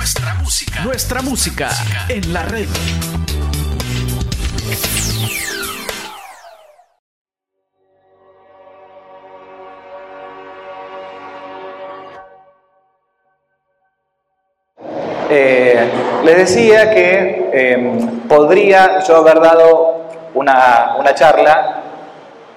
Nuestra 0.00 0.34
música. 0.36 0.80
Nuestra 0.82 1.20
música 1.20 1.68
en 2.08 2.32
la 2.32 2.42
red. 2.44 2.66
Eh, 15.28 15.90
les 16.24 16.36
decía 16.38 16.90
que 16.94 17.50
em, 17.52 18.20
podría 18.20 19.00
yo 19.00 19.16
haber 19.18 19.38
dado 19.38 20.08
una, 20.32 20.96
una 20.98 21.14
charla 21.14 21.82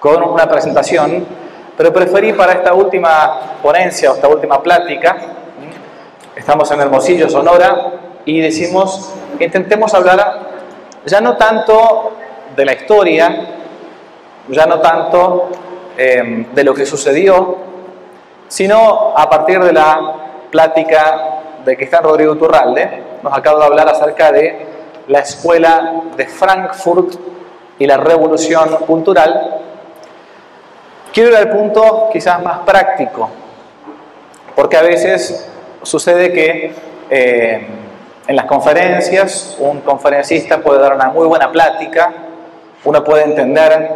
con 0.00 0.22
una 0.22 0.48
presentación, 0.48 1.26
pero 1.76 1.92
preferí 1.92 2.32
para 2.32 2.54
esta 2.54 2.72
última 2.72 3.58
ponencia 3.62 4.12
o 4.12 4.14
esta 4.14 4.28
última 4.28 4.62
plática, 4.62 5.43
estamos 6.36 6.70
en 6.70 6.80
Hermosillo, 6.80 7.28
Sonora, 7.28 7.92
y 8.24 8.40
decimos 8.40 9.12
intentemos 9.38 9.92
hablar 9.94 10.40
ya 11.04 11.20
no 11.20 11.36
tanto 11.36 12.12
de 12.56 12.64
la 12.64 12.72
historia, 12.72 13.46
ya 14.48 14.66
no 14.66 14.80
tanto 14.80 15.50
em, 15.96 16.52
de 16.54 16.64
lo 16.64 16.74
que 16.74 16.86
sucedió, 16.86 17.56
sino 18.48 19.12
a 19.16 19.28
partir 19.28 19.60
de 19.60 19.72
la 19.72 20.14
plática 20.50 21.40
de 21.64 21.76
que 21.76 21.84
está 21.84 22.00
Rodrigo 22.00 22.36
Turralde, 22.36 23.02
nos 23.22 23.36
acaba 23.36 23.60
de 23.60 23.66
hablar 23.66 23.88
acerca 23.88 24.32
de 24.32 24.66
la 25.08 25.20
escuela 25.20 26.02
de 26.16 26.26
Frankfurt 26.26 27.14
y 27.78 27.86
la 27.86 27.96
revolución 27.96 28.76
cultural. 28.86 29.60
Quiero 31.12 31.30
ir 31.30 31.36
al 31.36 31.50
punto 31.50 32.08
quizás 32.12 32.42
más 32.42 32.60
práctico, 32.60 33.28
porque 34.54 34.76
a 34.76 34.82
veces 34.82 35.50
sucede 35.84 36.32
que 36.32 36.72
eh, 37.10 37.66
en 38.26 38.36
las 38.36 38.46
conferencias 38.46 39.56
un 39.58 39.80
conferencista 39.80 40.58
puede 40.58 40.80
dar 40.80 40.94
una 40.94 41.10
muy 41.10 41.26
buena 41.26 41.50
plática, 41.52 42.12
uno 42.84 43.04
puede 43.04 43.24
entender 43.24 43.88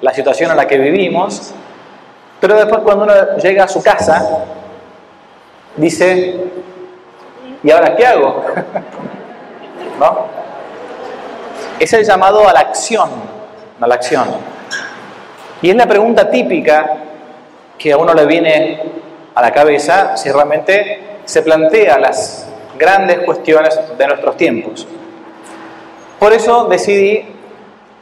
la 0.00 0.12
situación 0.14 0.50
en 0.50 0.56
la 0.56 0.66
que 0.66 0.78
vivimos, 0.78 1.52
pero 2.40 2.56
después 2.56 2.82
cuando 2.82 3.04
uno 3.04 3.36
llega 3.38 3.64
a 3.64 3.68
su 3.68 3.82
casa, 3.82 4.44
dice, 5.76 6.36
¿y 7.62 7.70
ahora 7.70 7.96
qué 7.96 8.06
hago? 8.06 8.44
¿No? 10.00 10.26
Es 11.78 11.92
el 11.92 12.04
llamado 12.04 12.46
a 12.48 12.52
la 12.52 12.60
acción, 12.60 13.10
a 13.80 13.86
la 13.86 13.94
acción. 13.94 14.26
Y 15.62 15.70
es 15.70 15.76
la 15.76 15.86
pregunta 15.86 16.30
típica 16.30 16.96
que 17.78 17.92
a 17.92 17.96
uno 17.96 18.14
le 18.14 18.26
viene 18.26 18.82
a 19.34 19.42
la 19.42 19.52
cabeza 19.52 20.16
si 20.16 20.30
realmente 20.30 21.13
se 21.24 21.42
plantea 21.42 21.98
las 21.98 22.46
grandes 22.78 23.20
cuestiones 23.20 23.78
de 23.96 24.06
nuestros 24.06 24.36
tiempos. 24.36 24.86
Por 26.18 26.32
eso 26.32 26.64
decidí 26.66 27.24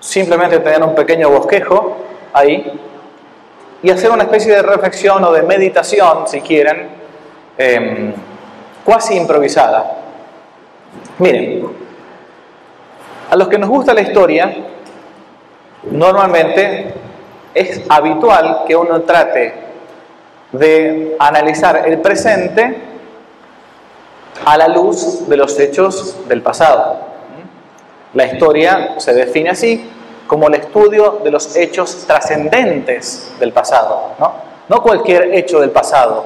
simplemente 0.00 0.58
tener 0.58 0.82
un 0.82 0.94
pequeño 0.94 1.30
bosquejo 1.30 1.96
ahí 2.32 2.80
y 3.82 3.90
hacer 3.90 4.10
una 4.10 4.24
especie 4.24 4.54
de 4.54 4.62
reflexión 4.62 5.22
o 5.24 5.32
de 5.32 5.42
meditación, 5.42 6.26
si 6.26 6.40
quieren, 6.40 6.88
eh, 7.58 8.12
cuasi 8.84 9.16
improvisada. 9.16 9.98
Miren, 11.18 11.66
a 13.30 13.36
los 13.36 13.48
que 13.48 13.58
nos 13.58 13.68
gusta 13.68 13.94
la 13.94 14.02
historia, 14.02 14.54
normalmente 15.90 16.94
es 17.54 17.82
habitual 17.88 18.62
que 18.66 18.76
uno 18.76 19.02
trate 19.02 19.54
de 20.52 21.16
analizar 21.18 21.88
el 21.88 21.98
presente 22.00 22.91
a 24.44 24.56
la 24.56 24.68
luz 24.68 25.28
de 25.28 25.36
los 25.36 25.58
hechos 25.58 26.16
del 26.28 26.42
pasado. 26.42 26.98
La 28.14 28.26
historia 28.26 28.94
se 28.98 29.14
define 29.14 29.50
así 29.50 29.90
como 30.26 30.48
el 30.48 30.54
estudio 30.54 31.20
de 31.24 31.30
los 31.30 31.56
hechos 31.56 32.04
trascendentes 32.06 33.32
del 33.38 33.52
pasado, 33.52 34.12
¿no? 34.68 34.82
cualquier 34.82 35.34
hecho 35.34 35.60
del 35.60 35.70
pasado, 35.70 36.24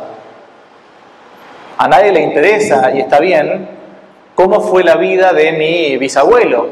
a 1.79 1.89
nadie 1.89 2.13
le 2.13 2.21
interesa, 2.21 2.91
y 2.93 3.01
está 3.01 3.19
bien, 3.19 3.69
cómo 4.35 4.61
fue 4.61 4.85
la 4.85 4.97
vida 4.97 5.33
de 5.33 5.53
mi 5.53 5.97
bisabuelo, 5.99 6.69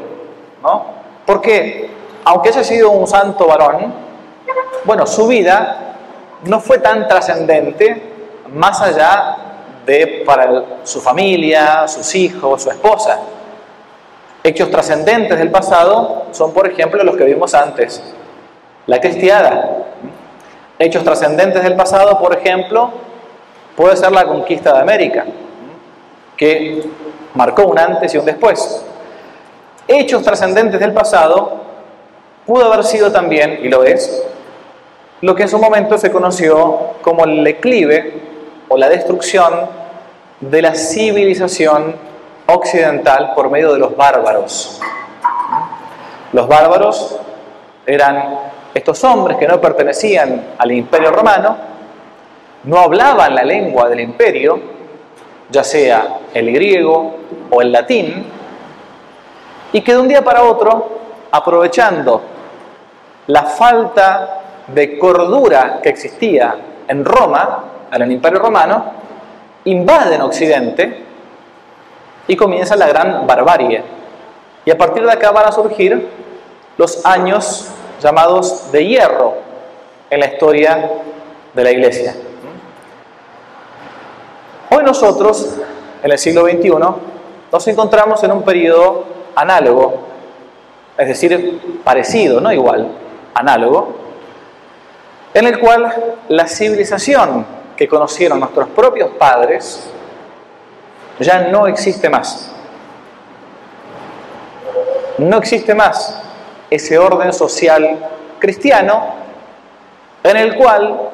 ¿no? 0.63 0.85
Porque, 1.25 1.89
aunque 2.23 2.49
haya 2.49 2.63
sido 2.63 2.91
un 2.91 3.05
santo 3.05 3.47
varón, 3.47 3.93
bueno, 4.85 5.05
su 5.05 5.27
vida 5.27 5.95
no 6.43 6.59
fue 6.59 6.79
tan 6.79 7.07
trascendente 7.07 8.01
más 8.53 8.81
allá 8.81 9.37
de 9.85 10.23
para 10.25 10.63
su 10.83 11.01
familia, 11.01 11.87
sus 11.87 12.13
hijos, 12.15 12.63
su 12.63 12.69
esposa. 12.69 13.19
Hechos 14.43 14.69
trascendentes 14.69 15.37
del 15.37 15.51
pasado 15.51 16.25
son, 16.31 16.53
por 16.53 16.67
ejemplo, 16.67 17.03
los 17.03 17.17
que 17.17 17.23
vimos 17.23 17.53
antes. 17.53 18.01
La 18.87 18.99
cristiada. 18.99 19.85
Hechos 20.77 21.03
trascendentes 21.03 21.63
del 21.63 21.75
pasado, 21.75 22.19
por 22.19 22.35
ejemplo, 22.37 22.91
puede 23.75 23.95
ser 23.95 24.11
la 24.11 24.25
conquista 24.25 24.73
de 24.73 24.79
América, 24.79 25.25
que 26.37 26.83
marcó 27.33 27.63
un 27.63 27.79
antes 27.79 28.13
y 28.13 28.17
un 28.17 28.25
después. 28.25 28.85
Hechos 29.87 30.23
trascendentes 30.23 30.79
del 30.79 30.93
pasado 30.93 31.61
pudo 32.45 32.71
haber 32.71 32.83
sido 32.83 33.11
también, 33.11 33.59
y 33.63 33.69
lo 33.69 33.83
es, 33.83 34.23
lo 35.21 35.33
que 35.33 35.43
en 35.43 35.49
su 35.49 35.57
momento 35.57 35.97
se 35.97 36.11
conoció 36.11 36.95
como 37.01 37.23
el 37.25 37.43
declive 37.43 38.34
o 38.67 38.77
la 38.77 38.89
destrucción 38.89 39.69
de 40.39 40.61
la 40.61 40.75
civilización 40.75 41.95
occidental 42.47 43.33
por 43.35 43.49
medio 43.49 43.73
de 43.73 43.79
los 43.79 43.95
bárbaros. 43.95 44.79
Los 46.31 46.47
bárbaros 46.47 47.19
eran 47.85 48.39
estos 48.73 49.03
hombres 49.03 49.37
que 49.37 49.47
no 49.47 49.61
pertenecían 49.61 50.53
al 50.57 50.71
imperio 50.71 51.11
romano, 51.11 51.55
no 52.65 52.79
hablaban 52.79 53.35
la 53.35 53.43
lengua 53.43 53.87
del 53.87 54.01
imperio, 54.01 54.59
ya 55.49 55.63
sea 55.63 56.17
el 56.33 56.51
griego 56.51 57.15
o 57.49 57.61
el 57.61 57.71
latín, 57.71 58.25
y 59.71 59.81
que 59.81 59.93
de 59.93 59.99
un 59.99 60.07
día 60.07 60.23
para 60.23 60.43
otro, 60.43 60.89
aprovechando 61.31 62.21
la 63.27 63.43
falta 63.43 64.41
de 64.67 64.97
cordura 64.97 65.79
que 65.81 65.89
existía 65.89 66.55
en 66.87 67.05
Roma, 67.05 67.63
el 68.01 68.11
imperio 68.11 68.39
romano, 68.39 68.85
invaden 69.65 70.21
Occidente 70.21 71.03
y 72.27 72.35
comienza 72.35 72.75
la 72.75 72.87
gran 72.87 73.27
barbarie. 73.27 73.83
Y 74.65 74.71
a 74.71 74.77
partir 74.77 75.05
de 75.05 75.11
acá 75.11 75.31
van 75.31 75.47
a 75.47 75.51
surgir 75.51 76.09
los 76.77 77.05
años 77.05 77.67
llamados 78.01 78.71
de 78.71 78.85
hierro 78.85 79.35
en 80.09 80.19
la 80.19 80.27
historia 80.27 80.89
de 81.53 81.63
la 81.63 81.71
iglesia. 81.71 82.15
Hoy 84.69 84.83
nosotros, 84.83 85.57
en 86.03 86.11
el 86.11 86.17
siglo 86.17 86.45
XXI, 86.45 86.71
nos 87.51 87.67
encontramos 87.67 88.23
en 88.23 88.31
un 88.31 88.43
periodo 88.43 89.05
análogo, 89.35 89.99
es 90.97 91.07
decir, 91.07 91.79
parecido, 91.83 92.41
no 92.41 92.51
igual, 92.51 92.87
análogo, 93.33 93.95
en 95.33 95.45
el 95.45 95.59
cual 95.59 96.15
la 96.29 96.47
civilización 96.47 97.45
que 97.75 97.87
conocieron 97.87 98.39
nuestros 98.39 98.69
propios 98.69 99.11
padres 99.11 99.89
ya 101.19 101.47
no 101.47 101.67
existe 101.67 102.09
más. 102.09 102.51
No 105.17 105.37
existe 105.37 105.73
más 105.73 106.21
ese 106.69 106.97
orden 106.97 107.31
social 107.31 107.97
cristiano 108.39 109.13
en 110.23 110.37
el 110.37 110.55
cual 110.55 111.09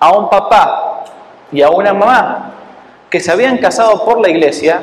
a 0.00 0.12
un 0.16 0.28
papá 0.28 1.04
y 1.52 1.62
a 1.62 1.70
una 1.70 1.92
mamá 1.92 2.52
que 3.10 3.20
se 3.20 3.30
habían 3.30 3.58
casado 3.58 4.04
por 4.04 4.20
la 4.20 4.28
iglesia, 4.28 4.82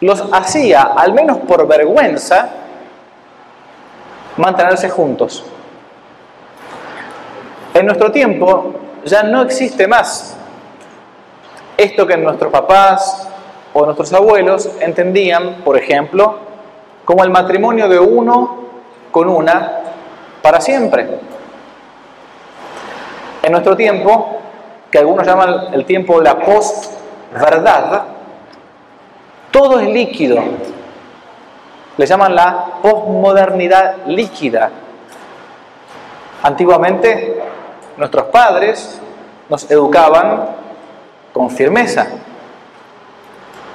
los 0.00 0.22
hacía, 0.32 0.82
al 0.82 1.14
menos 1.14 1.38
por 1.38 1.66
vergüenza, 1.66 2.50
mantenerse 4.36 4.90
juntos. 4.90 5.44
En 7.72 7.86
nuestro 7.86 8.10
tiempo 8.12 8.74
ya 9.04 9.22
no 9.22 9.42
existe 9.42 9.86
más 9.86 10.36
esto 11.76 12.06
que 12.06 12.16
nuestros 12.16 12.52
papás 12.52 13.28
o 13.72 13.84
nuestros 13.84 14.12
abuelos 14.12 14.70
entendían, 14.80 15.62
por 15.64 15.76
ejemplo, 15.76 16.38
como 17.04 17.24
el 17.24 17.30
matrimonio 17.30 17.88
de 17.88 17.98
uno 17.98 18.66
con 19.10 19.28
una 19.28 19.80
para 20.40 20.60
siempre. 20.60 21.18
En 23.42 23.52
nuestro 23.52 23.76
tiempo, 23.76 24.38
que 24.90 24.98
algunos 24.98 25.26
llaman 25.26 25.74
el 25.74 25.84
tiempo 25.84 26.20
la 26.20 26.38
post 26.38 26.92
verdad, 27.32 28.04
todo 29.50 29.80
es 29.80 29.88
líquido. 29.88 30.38
Le 31.96 32.06
llaman 32.06 32.34
la 32.34 32.64
posmodernidad 32.82 34.06
líquida. 34.06 34.70
Antiguamente 36.42 37.41
nuestros 37.96 38.26
padres 38.26 39.00
nos 39.48 39.70
educaban 39.70 40.46
con 41.32 41.50
firmeza. 41.50 42.06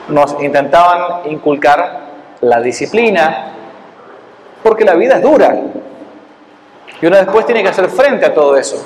nos 0.10 0.42
intentaban 0.42 1.30
inculcar 1.30 2.00
la 2.40 2.62
disciplina, 2.62 3.52
porque 4.64 4.86
la 4.86 4.94
vida 4.94 5.18
es 5.18 5.22
dura. 5.22 5.54
Y 7.02 7.06
uno 7.06 7.18
después 7.18 7.46
tiene 7.46 7.62
que 7.62 7.70
hacer 7.70 7.90
frente 7.90 8.26
a 8.26 8.34
todo 8.34 8.56
eso. 8.56 8.84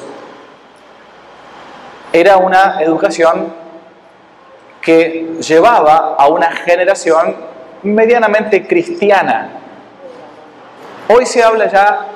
Era 2.11 2.37
una 2.37 2.81
educación 2.81 3.53
que 4.81 5.37
llevaba 5.39 6.15
a 6.17 6.27
una 6.27 6.51
generación 6.51 7.35
medianamente 7.83 8.67
cristiana. 8.67 9.49
Hoy 11.07 11.25
se 11.25 11.43
habla 11.43 11.67
ya 11.67 12.07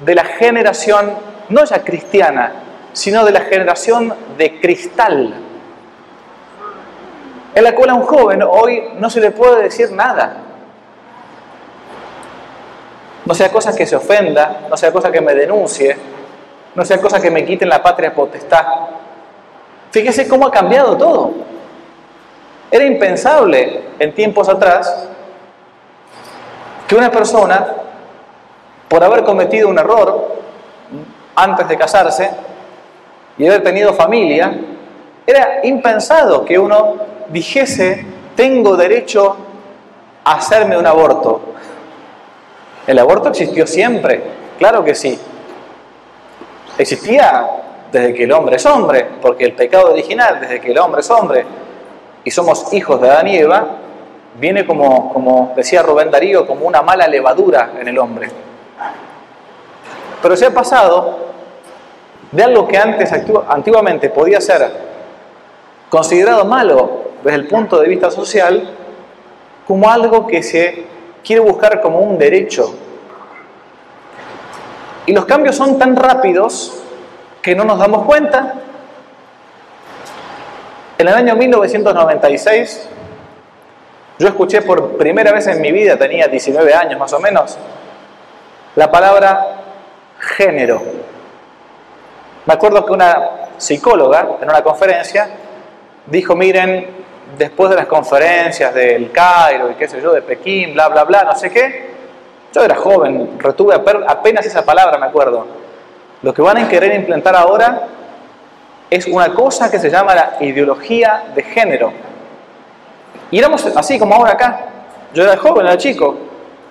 de 0.00 0.14
la 0.14 0.24
generación, 0.24 1.14
no 1.48 1.64
ya 1.64 1.82
cristiana, 1.82 2.52
sino 2.92 3.24
de 3.24 3.32
la 3.32 3.40
generación 3.40 4.14
de 4.38 4.60
cristal, 4.60 5.34
en 7.54 7.64
la 7.64 7.74
cual 7.74 7.90
a 7.90 7.94
un 7.94 8.02
joven 8.02 8.42
hoy 8.42 8.82
no 8.98 9.10
se 9.10 9.20
le 9.20 9.30
puede 9.30 9.62
decir 9.62 9.92
nada. 9.92 10.38
No 13.24 13.34
sea 13.34 13.50
cosa 13.50 13.74
que 13.74 13.86
se 13.86 13.96
ofenda, 13.96 14.66
no 14.68 14.76
sea 14.76 14.92
cosa 14.92 15.10
que 15.10 15.20
me 15.20 15.34
denuncie, 15.34 15.96
no 16.74 16.84
sea 16.84 17.00
cosa 17.00 17.20
que 17.20 17.30
me 17.30 17.44
quiten 17.44 17.68
la 17.68 17.82
patria 17.82 18.14
potestad. 18.14 18.66
Fíjese 19.90 20.28
cómo 20.28 20.46
ha 20.46 20.50
cambiado 20.50 20.96
todo. 20.96 21.32
Era 22.70 22.84
impensable 22.84 23.82
en 23.98 24.14
tiempos 24.14 24.48
atrás 24.48 25.08
que 26.86 26.96
una 26.96 27.10
persona, 27.10 27.66
por 28.88 29.02
haber 29.02 29.24
cometido 29.24 29.68
un 29.68 29.78
error 29.78 30.33
antes 31.34 31.68
de 31.68 31.76
casarse 31.76 32.30
y 33.36 33.46
haber 33.46 33.62
tenido 33.62 33.92
familia, 33.94 34.54
era 35.26 35.60
impensado 35.64 36.44
que 36.44 36.58
uno 36.58 36.96
dijese, 37.28 38.04
tengo 38.36 38.76
derecho 38.76 39.36
a 40.24 40.34
hacerme 40.34 40.76
un 40.76 40.86
aborto. 40.86 41.40
El 42.86 42.98
aborto 42.98 43.30
existió 43.30 43.66
siempre, 43.66 44.22
claro 44.58 44.84
que 44.84 44.94
sí. 44.94 45.18
Existía 46.76 47.46
desde 47.90 48.12
que 48.12 48.24
el 48.24 48.32
hombre 48.32 48.56
es 48.56 48.66
hombre, 48.66 49.06
porque 49.22 49.44
el 49.44 49.54
pecado 49.54 49.92
original, 49.92 50.40
desde 50.40 50.60
que 50.60 50.72
el 50.72 50.78
hombre 50.78 51.00
es 51.00 51.10
hombre 51.10 51.46
y 52.24 52.30
somos 52.30 52.72
hijos 52.72 53.00
de 53.00 53.08
Adán 53.08 53.28
y 53.28 53.36
Eva, 53.36 53.66
viene 54.38 54.66
como, 54.66 55.12
como 55.12 55.52
decía 55.56 55.82
Rubén 55.82 56.10
Darío, 56.10 56.46
como 56.46 56.66
una 56.66 56.82
mala 56.82 57.06
levadura 57.06 57.72
en 57.78 57.88
el 57.88 57.98
hombre. 57.98 58.28
Pero 60.20 60.36
se 60.36 60.46
ha 60.46 60.50
pasado 60.50 61.23
de 62.34 62.42
algo 62.42 62.66
que 62.66 62.76
antes 62.76 63.12
antiguamente 63.48 64.10
podía 64.10 64.40
ser 64.40 64.68
considerado 65.88 66.44
malo 66.44 67.04
desde 67.22 67.36
el 67.36 67.46
punto 67.46 67.80
de 67.80 67.88
vista 67.88 68.10
social, 68.10 68.74
como 69.66 69.88
algo 69.88 70.26
que 70.26 70.42
se 70.42 70.84
quiere 71.22 71.40
buscar 71.40 71.80
como 71.80 72.00
un 72.00 72.18
derecho. 72.18 72.74
Y 75.06 75.12
los 75.12 75.24
cambios 75.26 75.54
son 75.54 75.78
tan 75.78 75.94
rápidos 75.94 76.82
que 77.40 77.54
no 77.54 77.64
nos 77.64 77.78
damos 77.78 78.04
cuenta. 78.04 78.54
En 80.98 81.06
el 81.06 81.14
año 81.14 81.36
1996, 81.36 82.88
yo 84.18 84.28
escuché 84.28 84.62
por 84.62 84.96
primera 84.96 85.30
vez 85.30 85.46
en 85.46 85.60
mi 85.60 85.70
vida, 85.70 85.96
tenía 85.96 86.26
19 86.26 86.74
años 86.74 86.98
más 86.98 87.12
o 87.12 87.20
menos, 87.20 87.56
la 88.74 88.90
palabra 88.90 89.62
género. 90.18 91.03
Me 92.46 92.54
acuerdo 92.54 92.84
que 92.84 92.92
una 92.92 93.30
psicóloga 93.56 94.36
en 94.40 94.48
una 94.48 94.62
conferencia 94.62 95.28
dijo, 96.06 96.36
miren, 96.36 96.88
después 97.38 97.70
de 97.70 97.76
las 97.76 97.86
conferencias 97.86 98.74
del 98.74 99.10
Cairo 99.10 99.70
y 99.70 99.74
qué 99.74 99.88
sé 99.88 100.00
yo, 100.00 100.12
de 100.12 100.22
Pekín, 100.22 100.74
bla, 100.74 100.88
bla, 100.88 101.04
bla, 101.04 101.24
no 101.24 101.34
sé 101.34 101.50
qué, 101.50 101.94
yo 102.52 102.62
era 102.62 102.76
joven, 102.76 103.38
retuve 103.38 103.74
apenas 103.74 104.46
esa 104.46 104.64
palabra, 104.64 104.98
me 104.98 105.06
acuerdo. 105.06 105.46
Lo 106.22 106.32
que 106.32 106.42
van 106.42 106.58
a 106.58 106.68
querer 106.68 106.94
implantar 106.94 107.34
ahora 107.34 107.88
es 108.90 109.06
una 109.06 109.32
cosa 109.32 109.70
que 109.70 109.78
se 109.78 109.90
llama 109.90 110.14
la 110.14 110.36
ideología 110.40 111.24
de 111.34 111.42
género. 111.42 111.92
Y 113.30 113.38
éramos 113.38 113.64
así 113.74 113.98
como 113.98 114.14
ahora 114.14 114.32
acá. 114.32 114.60
Yo 115.12 115.22
era 115.24 115.36
joven, 115.36 115.66
era 115.66 115.76
chico, 115.76 116.16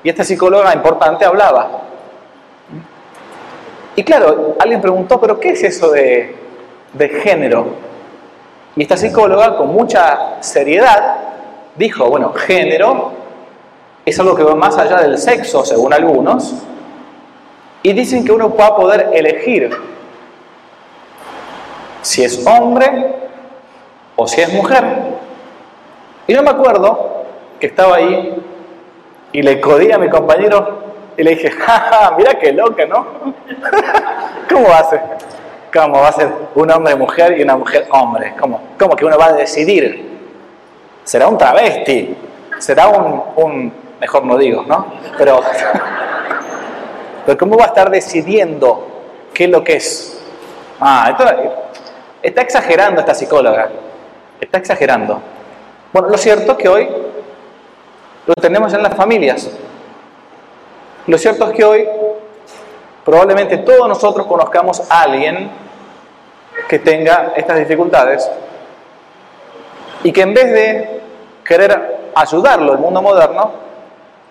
y 0.04 0.10
esta 0.10 0.24
psicóloga 0.24 0.74
importante 0.74 1.26
hablaba. 1.26 1.82
Y 3.96 4.04
claro, 4.04 4.56
alguien 4.60 4.82
preguntó, 4.82 5.20
¿pero 5.20 5.40
qué 5.40 5.50
es 5.50 5.64
eso 5.64 5.92
de, 5.92 6.36
de 6.94 7.10
género? 7.10 7.68
Y 8.76 8.82
esta 8.82 8.98
psicóloga, 8.98 9.56
con 9.56 9.72
mucha 9.72 10.42
seriedad, 10.42 11.18
dijo, 11.76 12.10
bueno, 12.10 12.34
género 12.34 13.12
es 14.06 14.20
algo 14.20 14.36
que 14.36 14.44
va 14.44 14.56
más 14.56 14.78
allá 14.78 14.98
del 15.02 15.18
sexo, 15.18 15.64
según 15.64 15.94
algunos, 15.94 16.56
y 17.84 17.94
dicen 17.94 18.26
que 18.26 18.32
uno 18.32 18.56
va 18.56 18.68
a 18.68 18.76
poder 18.76 19.10
elegir 19.14 19.70
si 22.02 22.24
es 22.24 22.46
hombre 22.46 23.16
o 24.16 24.28
si 24.28 24.42
es 24.42 24.52
mujer. 24.52 24.84
Y 26.28 26.34
yo 26.34 26.44
me 26.44 26.50
acuerdo 26.50 27.24
que 27.60 27.68
estaba 27.68 27.98
ahí 27.98 28.42
y 29.32 29.42
le 29.42 29.60
codí 29.60 29.92
a 29.92 29.98
mi 29.98 30.10
compañero 30.10 30.83
y 31.18 31.24
le 31.24 31.32
dije, 31.32 31.52
jaja, 31.52 32.16
mira 32.18 32.38
qué 32.40 32.52
loca, 32.52 32.86
¿no? 32.86 33.06
¿Cómo 34.50 34.70
va 34.70 34.80
a 34.80 34.90
ser? 34.90 35.02
¿Cómo 35.74 36.02
va 36.02 36.10
a 36.10 36.12
ser 36.12 36.30
un 36.56 36.72
hombre 36.72 36.96
mujer 36.96 37.38
y 37.38 37.42
una 37.42 37.58
mujer 37.58 37.88
hombre? 37.92 38.34
¿Cómo, 38.40 38.62
cómo 38.78 38.96
que 38.96 39.06
uno 39.06 39.18
va 39.18 39.28
a 39.28 39.34
decidir? 39.34 40.12
Será 41.04 41.28
un 41.28 41.38
travesti, 41.38 42.16
será 42.60 42.88
un, 42.88 43.24
un 43.36 43.74
mejor 44.00 44.26
no 44.26 44.38
digo, 44.38 44.64
¿no? 44.68 44.86
Pero, 45.18 45.42
pero 47.26 47.38
¿cómo 47.38 47.58
va 47.58 47.66
a 47.66 47.68
estar 47.68 47.90
decidiendo 47.90 48.86
qué 49.34 49.46
es 49.46 49.50
lo 49.50 49.64
que 49.64 49.78
es? 49.78 50.22
Ah, 50.80 51.18
está 52.22 52.42
exagerando 52.42 53.00
esta 53.00 53.16
psicóloga, 53.16 53.70
está 54.42 54.58
exagerando. 54.58 55.22
Bueno, 55.94 56.10
lo 56.10 56.18
cierto 56.18 56.52
es 56.52 56.58
que 56.58 56.68
hoy 56.68 56.90
lo 58.26 58.34
tenemos 58.36 58.74
en 58.74 58.84
las 58.84 58.94
familias. 58.94 59.50
Lo 61.08 61.18
cierto 61.18 61.50
es 61.50 61.56
que 61.56 61.64
hoy 61.64 61.88
probablemente 63.04 63.58
todos 63.58 63.88
nosotros 63.88 64.26
conozcamos 64.26 64.82
a 64.90 65.02
alguien 65.02 65.50
que 66.68 66.80
tenga 66.80 67.34
estas 67.36 67.60
dificultades 67.60 68.30
y 70.04 70.12
que 70.12 70.22
en 70.22 70.34
vez 70.34 70.52
de 70.54 71.02
querer 71.44 72.12
ayudarlo 72.16 72.74
el 72.74 72.80
mundo 72.80 73.02
moderno, 73.02 73.52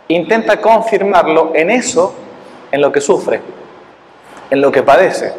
intenta 0.09 0.61
confirmarlo 0.61 1.53
en 1.55 1.71
eso, 1.71 2.15
en 2.71 2.81
lo 2.81 2.91
que 2.91 3.01
sufre, 3.01 3.41
en 4.51 4.61
lo 4.61 4.73
que 4.73 4.83
padece. 4.83 5.33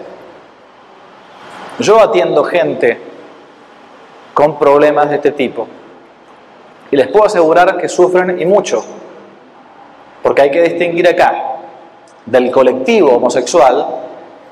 Yo 1.79 2.00
atiendo 2.00 2.43
gente 2.43 3.00
con 4.34 4.60
problemas 4.60 5.10
de 5.10 5.15
este 5.15 5.31
tipo 5.31 5.67
y 6.91 6.96
les 6.96 7.08
puedo 7.08 7.25
asegurar 7.25 7.77
que 7.77 7.89
sufren 7.89 8.39
y 8.39 8.46
mucho, 8.46 8.84
porque 10.24 10.42
hay 10.42 10.51
que 10.51 10.62
distinguir 10.62 11.08
acá 11.08 11.58
del 12.25 12.50
colectivo 12.50 13.12
homosexual, 13.18 13.86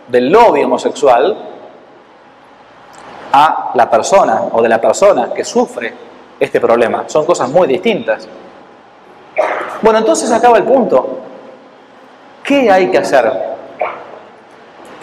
del 0.07 0.29
lobby 0.29 0.63
homosexual, 0.63 1.37
a 3.31 3.71
la 3.73 3.89
persona 3.89 4.43
o 4.51 4.61
de 4.61 4.67
la 4.69 4.81
persona 4.81 5.33
que 5.33 5.45
sufre 5.45 5.93
este 6.37 6.59
problema. 6.59 7.05
Son 7.07 7.25
cosas 7.25 7.49
muy 7.49 7.67
distintas. 7.67 8.27
Bueno, 9.81 9.99
entonces 9.99 10.29
acaba 10.31 10.57
el 10.57 10.65
punto. 10.65 11.19
¿Qué 12.43 12.69
hay 12.69 12.91
que 12.91 12.97
hacer? 12.97 13.31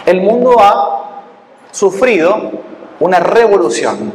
El 0.04 0.20
mundo 0.20 0.56
ha 0.60 1.22
sufrido 1.70 2.50
una 3.00 3.20
revolución. 3.20 4.12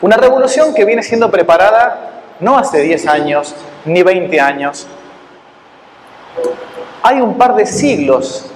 Una 0.00 0.16
revolución 0.16 0.74
que 0.74 0.86
viene 0.86 1.02
siendo 1.02 1.30
preparada 1.30 2.22
no 2.40 2.56
hace 2.56 2.80
10 2.80 3.06
años 3.06 3.54
ni 3.84 4.02
20 4.02 4.40
años. 4.40 4.86
Hay 7.02 7.20
un 7.20 7.36
par 7.36 7.54
de 7.54 7.66
siglos 7.66 8.46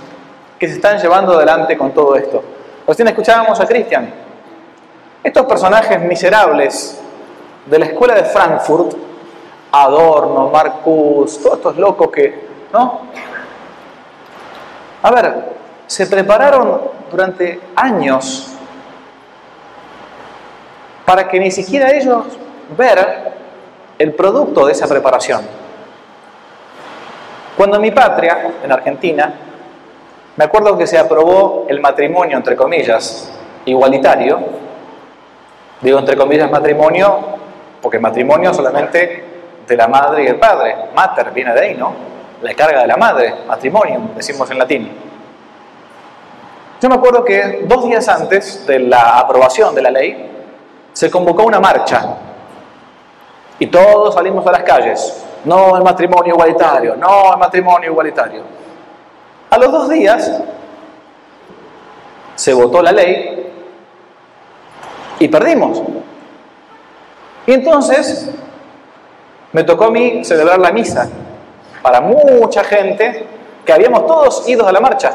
que 0.59 0.69
se 0.69 0.75
están 0.75 0.99
llevando 0.99 1.35
adelante 1.35 1.77
con 1.77 1.93
todo 1.93 2.17
esto. 2.17 2.43
Recién 2.87 3.09
escuchábamos 3.09 3.59
a 3.61 3.67
Cristian. 3.67 4.13
Estos 5.23 5.47
personajes 5.47 6.01
miserables 6.01 7.01
de 7.67 7.79
la 7.79 7.87
escuela 7.87 8.15
de 8.15 8.25
Frankfurt, 8.25 8.95
Adorno, 9.73 10.51
Marcus, 10.51 11.43
todos 11.43 11.57
estos 11.57 11.77
locos 11.77 12.11
que, 12.11 12.47
¿no? 12.73 13.01
A 15.03 15.11
ver, 15.11 15.55
se 15.87 16.07
prepararon 16.07 16.81
durante 17.11 17.61
años 17.75 18.49
para 21.05 21.29
que 21.29 21.39
ni 21.39 21.51
siquiera 21.51 21.91
ellos 21.91 22.25
ver 22.77 23.33
el 23.99 24.15
producto 24.15 24.67
de 24.67 24.73
esa 24.73 24.87
preparación. 24.87 25.64
Cuando 27.57 27.77
en 27.77 27.83
mi 27.83 27.91
patria, 27.91 28.55
en 28.63 28.73
Argentina, 28.73 29.33
me 30.37 30.45
acuerdo 30.45 30.77
que 30.77 30.87
se 30.87 30.99
aprobó 30.99 31.67
el 31.69 31.81
matrimonio, 31.81 32.37
entre 32.37 32.57
comillas, 32.57 33.33
igualitario. 33.65 34.41
Digo 35.81 35.99
entre 35.99 36.17
comillas 36.17 36.51
matrimonio 36.51 37.35
porque 37.81 37.99
matrimonio 37.99 38.55
solamente 38.55 39.25
de 39.67 39.77
la 39.77 39.87
madre 39.87 40.25
y 40.25 40.27
el 40.27 40.37
padre. 40.37 40.75
Mater 40.95 41.31
viene 41.33 41.53
de 41.53 41.61
ahí, 41.61 41.75
¿no? 41.75 41.93
La 42.43 42.55
carga 42.55 42.81
de 42.81 42.87
la 42.87 42.97
madre, 42.97 43.35
matrimonio, 43.47 44.01
decimos 44.17 44.51
en 44.51 44.59
latín. 44.59 44.91
Yo 46.81 46.89
me 46.89 46.95
acuerdo 46.97 47.25
que 47.25 47.65
dos 47.67 47.85
días 47.85 48.09
antes 48.09 48.67
de 48.67 48.79
la 48.81 49.19
aprobación 49.19 49.75
de 49.75 49.83
la 49.83 49.91
ley, 49.91 50.31
se 50.93 51.11
convocó 51.11 51.45
una 51.45 51.61
marcha 51.61 52.17
y 53.59 53.67
todos 53.67 54.15
salimos 54.15 54.47
a 54.47 54.53
las 54.53 54.63
calles. 54.63 55.25
No 55.45 55.77
el 55.77 55.83
matrimonio 55.83 56.35
igualitario, 56.35 56.97
no 56.97 57.33
el 57.33 57.39
matrimonio 57.39 57.91
igualitario. 57.91 58.43
A 59.51 59.59
los 59.59 59.71
dos 59.71 59.89
días 59.89 60.43
se 62.35 62.53
votó 62.55 62.83
la 62.83 62.93
ley 62.93 63.53
y 65.19 65.29
perdimos. 65.29 65.83
Y 67.47 67.53
entonces 67.53 68.31
me 69.53 69.63
tocó 69.65 69.85
a 69.85 69.91
mí 69.91 70.25
celebrar 70.25 70.59
la 70.59 70.73
misa 70.73 71.09
para 71.83 72.01
mucha 72.01 72.65
gente 72.65 73.27
que 73.65 73.73
habíamos 73.73 74.07
todos 74.07 74.49
ido 74.49 74.67
a 74.67 74.73
la 74.73 74.81
marcha. 74.81 75.15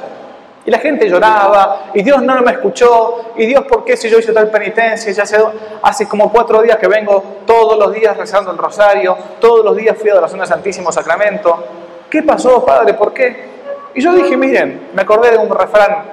Y 0.65 0.71
la 0.71 0.79
gente 0.79 1.09
lloraba, 1.09 1.91
y 1.93 2.03
Dios 2.03 2.21
no 2.21 2.41
me 2.41 2.51
escuchó, 2.51 3.31
y 3.37 3.45
Dios, 3.45 3.63
¿por 3.65 3.85
qué 3.85 3.95
si 3.95 4.09
yo 4.09 4.19
hice 4.19 4.33
tal 4.33 4.51
penitencia? 4.51 5.11
Ya 5.11 5.23
hace, 5.23 5.37
hace 5.81 6.07
como 6.07 6.31
cuatro 6.31 6.61
días 6.61 6.77
que 6.77 6.87
vengo 6.87 7.23
todos 7.45 7.77
los 7.77 7.93
días 7.93 8.15
rezando 8.17 8.51
el 8.51 8.57
rosario, 8.57 9.17
todos 9.39 9.63
los 9.63 9.75
días 9.75 9.97
fui 9.97 10.09
a 10.09 10.15
la 10.15 10.27
zona 10.27 10.45
Santísimo 10.45 10.91
Sacramento. 10.91 11.63
¿Qué 12.09 12.23
pasó, 12.23 12.65
Padre? 12.65 12.93
¿Por 12.93 13.13
qué? 13.13 13.49
Y 13.95 14.01
yo 14.01 14.13
dije, 14.13 14.35
miren, 14.37 14.89
me 14.93 15.01
acordé 15.01 15.31
de 15.31 15.37
un 15.37 15.49
refrán 15.49 16.03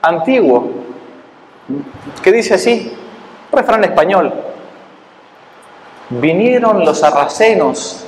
antiguo 0.00 0.70
que 2.22 2.32
dice 2.32 2.54
así, 2.54 2.96
refrán 3.52 3.84
español, 3.84 4.32
vinieron 6.10 6.84
los 6.84 6.98
sarracenos 6.98 8.04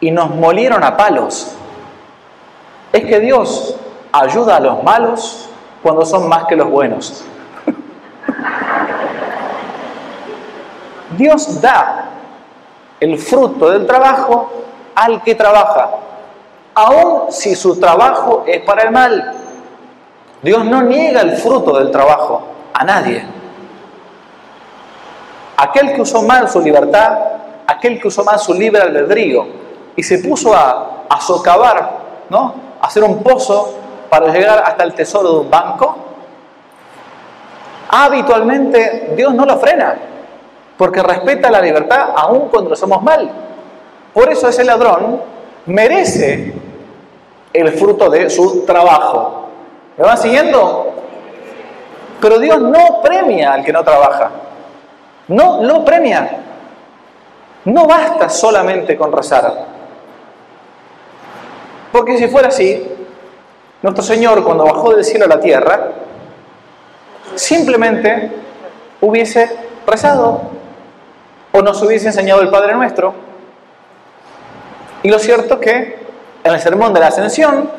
y 0.00 0.10
nos 0.10 0.30
molieron 0.30 0.84
a 0.84 0.96
palos. 0.96 1.54
Es 2.92 3.04
que 3.04 3.20
Dios 3.20 3.76
ayuda 4.12 4.56
a 4.56 4.60
los 4.60 4.82
malos 4.82 5.48
cuando 5.82 6.04
son 6.04 6.28
más 6.28 6.44
que 6.44 6.54
los 6.54 6.68
buenos. 6.68 7.24
Dios 11.16 11.60
da 11.60 12.10
el 13.00 13.18
fruto 13.18 13.70
del 13.70 13.86
trabajo 13.86 14.50
al 14.94 15.22
que 15.22 15.34
trabaja, 15.34 15.90
aun 16.74 17.32
si 17.32 17.56
su 17.56 17.78
trabajo 17.80 18.44
es 18.46 18.62
para 18.62 18.82
el 18.84 18.90
mal. 18.92 19.34
Dios 20.42 20.64
no 20.64 20.82
niega 20.82 21.20
el 21.22 21.36
fruto 21.36 21.78
del 21.78 21.90
trabajo 21.90 22.42
a 22.72 22.84
nadie. 22.84 23.24
Aquel 25.56 25.94
que 25.94 26.00
usó 26.02 26.22
mal 26.22 26.48
su 26.48 26.60
libertad, 26.60 27.18
aquel 27.66 28.00
que 28.00 28.08
usó 28.08 28.24
mal 28.24 28.38
su 28.38 28.52
libre 28.54 28.82
albedrío 28.82 29.46
y 29.94 30.02
se 30.02 30.18
puso 30.18 30.54
a, 30.54 31.04
socavar, 31.20 31.98
¿no? 32.30 32.54
a 32.80 32.86
hacer 32.86 33.04
un 33.04 33.22
pozo 33.22 33.74
para 34.12 34.30
llegar 34.30 34.62
hasta 34.62 34.84
el 34.84 34.92
tesoro 34.92 35.32
de 35.32 35.38
un 35.38 35.50
banco, 35.50 35.96
habitualmente 37.88 39.14
Dios 39.16 39.32
no 39.32 39.46
lo 39.46 39.56
frena, 39.56 39.96
porque 40.76 41.02
respeta 41.02 41.50
la 41.50 41.62
libertad 41.62 42.10
aun 42.14 42.50
cuando 42.50 42.68
lo 42.68 42.76
somos 42.76 43.02
mal. 43.02 43.30
Por 44.12 44.30
eso 44.30 44.48
ese 44.48 44.64
ladrón 44.64 45.18
merece 45.64 46.52
el 47.54 47.72
fruto 47.72 48.10
de 48.10 48.28
su 48.28 48.66
trabajo. 48.66 49.46
¿Me 49.96 50.04
van 50.04 50.18
siguiendo? 50.18 50.92
Pero 52.20 52.38
Dios 52.38 52.60
no 52.60 53.00
premia 53.02 53.54
al 53.54 53.64
que 53.64 53.72
no 53.72 53.82
trabaja. 53.82 54.30
No 55.28 55.62
lo 55.62 55.86
premia. 55.86 56.38
No 57.64 57.86
basta 57.86 58.28
solamente 58.28 58.94
con 58.94 59.10
rezar. 59.10 59.54
Porque 61.90 62.18
si 62.18 62.28
fuera 62.28 62.48
así, 62.48 62.98
nuestro 63.82 64.04
Señor, 64.04 64.44
cuando 64.44 64.64
bajó 64.64 64.94
del 64.94 65.04
cielo 65.04 65.24
a 65.24 65.28
la 65.28 65.40
tierra, 65.40 65.90
simplemente 67.34 68.30
hubiese 69.00 69.50
rezado 69.86 70.42
o 71.50 71.62
nos 71.62 71.82
hubiese 71.82 72.06
enseñado 72.06 72.40
el 72.40 72.48
Padre 72.48 72.74
Nuestro. 72.74 73.12
Y 75.02 75.08
lo 75.08 75.18
cierto 75.18 75.58
que 75.58 75.98
en 76.44 76.52
el 76.52 76.60
sermón 76.60 76.92
de 76.94 77.00
la 77.00 77.08
ascensión, 77.08 77.70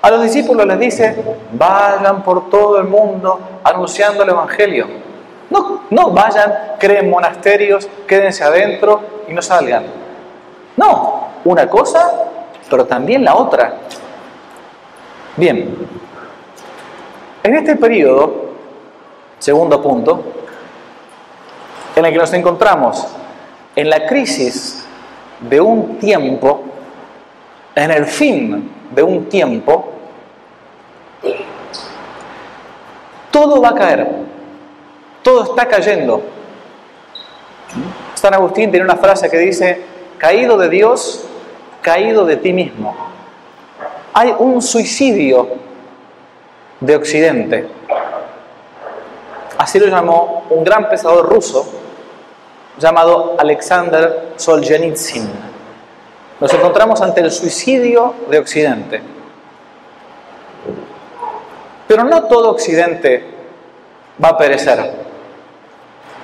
a 0.00 0.10
los 0.10 0.22
discípulos 0.22 0.66
les 0.66 0.78
dice, 0.78 1.16
vayan 1.52 2.22
por 2.22 2.50
todo 2.50 2.78
el 2.78 2.84
mundo 2.84 3.40
anunciando 3.62 4.22
el 4.22 4.30
Evangelio. 4.30 4.86
No, 5.50 5.82
no 5.90 6.10
vayan, 6.10 6.52
creen 6.78 7.10
monasterios, 7.10 7.88
quédense 8.06 8.42
adentro 8.42 9.00
y 9.28 9.32
no 9.32 9.42
salgan. 9.42 9.84
No, 10.76 11.28
una 11.44 11.68
cosa, 11.68 12.12
pero 12.68 12.86
también 12.86 13.24
la 13.24 13.34
otra. 13.34 13.74
Bien, 15.36 15.76
en 17.42 17.56
este 17.56 17.74
periodo, 17.74 18.50
segundo 19.40 19.82
punto, 19.82 20.22
en 21.96 22.04
el 22.04 22.12
que 22.12 22.18
nos 22.18 22.32
encontramos 22.34 23.04
en 23.74 23.90
la 23.90 24.06
crisis 24.06 24.86
de 25.40 25.60
un 25.60 25.98
tiempo, 25.98 26.62
en 27.74 27.90
el 27.90 28.06
fin 28.06 28.70
de 28.94 29.02
un 29.02 29.28
tiempo, 29.28 29.90
todo 33.32 33.60
va 33.60 33.70
a 33.70 33.74
caer, 33.74 34.08
todo 35.24 35.42
está 35.42 35.66
cayendo. 35.66 36.22
San 38.14 38.34
Agustín 38.34 38.70
tiene 38.70 38.84
una 38.84 38.96
frase 38.96 39.28
que 39.28 39.38
dice, 39.38 39.82
caído 40.16 40.56
de 40.56 40.68
Dios, 40.68 41.26
caído 41.82 42.24
de 42.24 42.36
ti 42.36 42.52
mismo 42.52 43.13
hay 44.14 44.32
un 44.38 44.62
suicidio 44.62 45.48
de 46.78 46.96
Occidente. 46.96 47.68
Así 49.58 49.80
lo 49.80 49.86
llamó 49.86 50.44
un 50.50 50.62
gran 50.62 50.88
pensador 50.88 51.28
ruso 51.28 51.66
llamado 52.78 53.34
Alexander 53.38 54.32
Solzhenitsyn. 54.36 55.28
Nos 56.40 56.52
encontramos 56.52 57.00
ante 57.02 57.20
el 57.20 57.30
suicidio 57.30 58.14
de 58.30 58.38
Occidente. 58.38 59.02
Pero 61.88 62.04
no 62.04 62.24
todo 62.24 62.50
Occidente 62.50 63.24
va 64.22 64.28
a 64.28 64.38
perecer. 64.38 64.92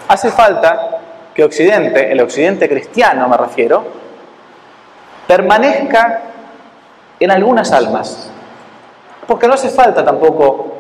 Hace 0.07 0.31
falta 0.31 1.01
que 1.35 1.43
Occidente, 1.45 2.11
el 2.11 2.21
Occidente 2.21 2.69
cristiano 2.69 3.29
me 3.29 3.37
refiero, 3.37 3.85
permanezca 5.27 6.30
en 7.21 7.31
algunas 7.31 7.71
almas. 7.73 8.31
Porque 9.27 9.47
no 9.47 9.55
hace 9.55 9.69
falta 9.69 10.05
tampoco 10.05 10.75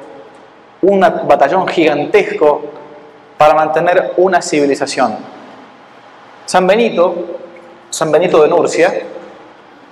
un 0.82 1.00
batallón 1.00 1.68
gigantesco 1.68 2.62
para 3.36 3.54
mantener 3.54 4.14
una 4.16 4.42
civilización. 4.42 5.16
San 6.46 6.66
Benito, 6.66 7.14
San 7.90 8.10
Benito 8.10 8.42
de 8.42 8.48
Nurcia, 8.48 9.02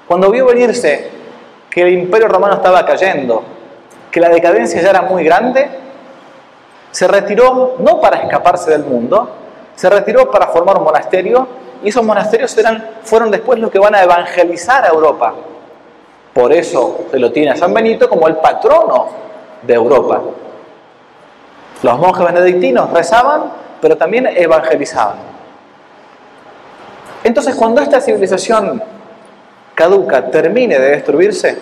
cuando 0.07 0.31
vio 0.31 0.47
venirse 0.47 1.11
que 1.71 1.83
el 1.83 1.93
imperio 1.93 2.29
romano 2.29 2.55
estaba 2.55 2.85
cayendo, 2.85 3.43
que 4.11 4.21
la 4.21 4.31
decadencia 4.31 4.81
ya 4.81 4.91
era 4.91 5.03
muy 5.03 5.23
grande, 5.23 5.69
se 6.91 7.07
retiró 7.07 7.77
no 7.79 8.01
para 8.01 8.19
escaparse 8.19 8.71
del 8.71 8.85
mundo, 8.85 9.31
se 9.77 9.89
retiró 9.91 10.31
para 10.31 10.49
formar 10.49 10.79
un 10.79 10.85
monasterio 10.85 11.47
y 11.85 11.91
esos 11.91 12.03
monasterios 12.03 12.57
eran, 12.59 12.91
fueron 13.05 13.31
después 13.31 13.59
los 13.59 13.71
que 13.71 13.79
van 13.79 13.95
a 13.95 14.03
evangelizar 14.03 14.85
a 14.85 14.89
Europa. 14.89 15.35
Por 16.39 16.53
eso 16.53 17.07
se 17.11 17.19
lo 17.19 17.33
tiene 17.33 17.51
a 17.51 17.57
San 17.57 17.75
Benito 17.75 18.09
como 18.09 18.29
el 18.29 18.37
patrono 18.37 19.09
de 19.61 19.75
Europa. 19.75 20.23
Los 21.83 21.99
monjes 21.99 22.33
benedictinos 22.33 22.93
rezaban, 22.93 23.51
pero 23.81 23.97
también 23.97 24.29
evangelizaban. 24.29 25.17
Entonces, 27.25 27.57
cuando 27.57 27.81
esta 27.81 28.01
civilización 28.01 28.81
caduca 29.75 30.31
termine 30.31 30.79
de 30.79 30.91
destruirse, 30.91 31.59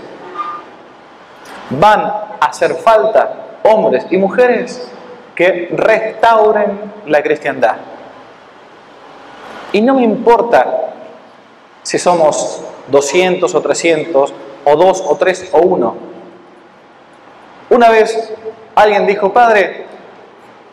van 1.71 2.00
a 2.00 2.37
hacer 2.42 2.75
falta 2.75 3.33
hombres 3.62 4.06
y 4.11 4.18
mujeres 4.18 4.92
que 5.35 5.71
restauren 5.73 6.92
la 7.06 7.23
cristiandad. 7.23 7.76
Y 9.73 9.80
no 9.80 9.95
me 9.95 10.02
importa 10.02 10.90
si 11.83 11.99
somos 11.99 12.61
200 12.88 13.54
o 13.54 13.61
300 13.62 14.35
o 14.68 14.75
dos, 14.75 15.00
o 15.06 15.14
tres, 15.16 15.49
o 15.52 15.61
uno. 15.61 15.94
Una 17.70 17.88
vez 17.88 18.32
alguien 18.75 19.06
dijo, 19.06 19.32
Padre, 19.32 19.87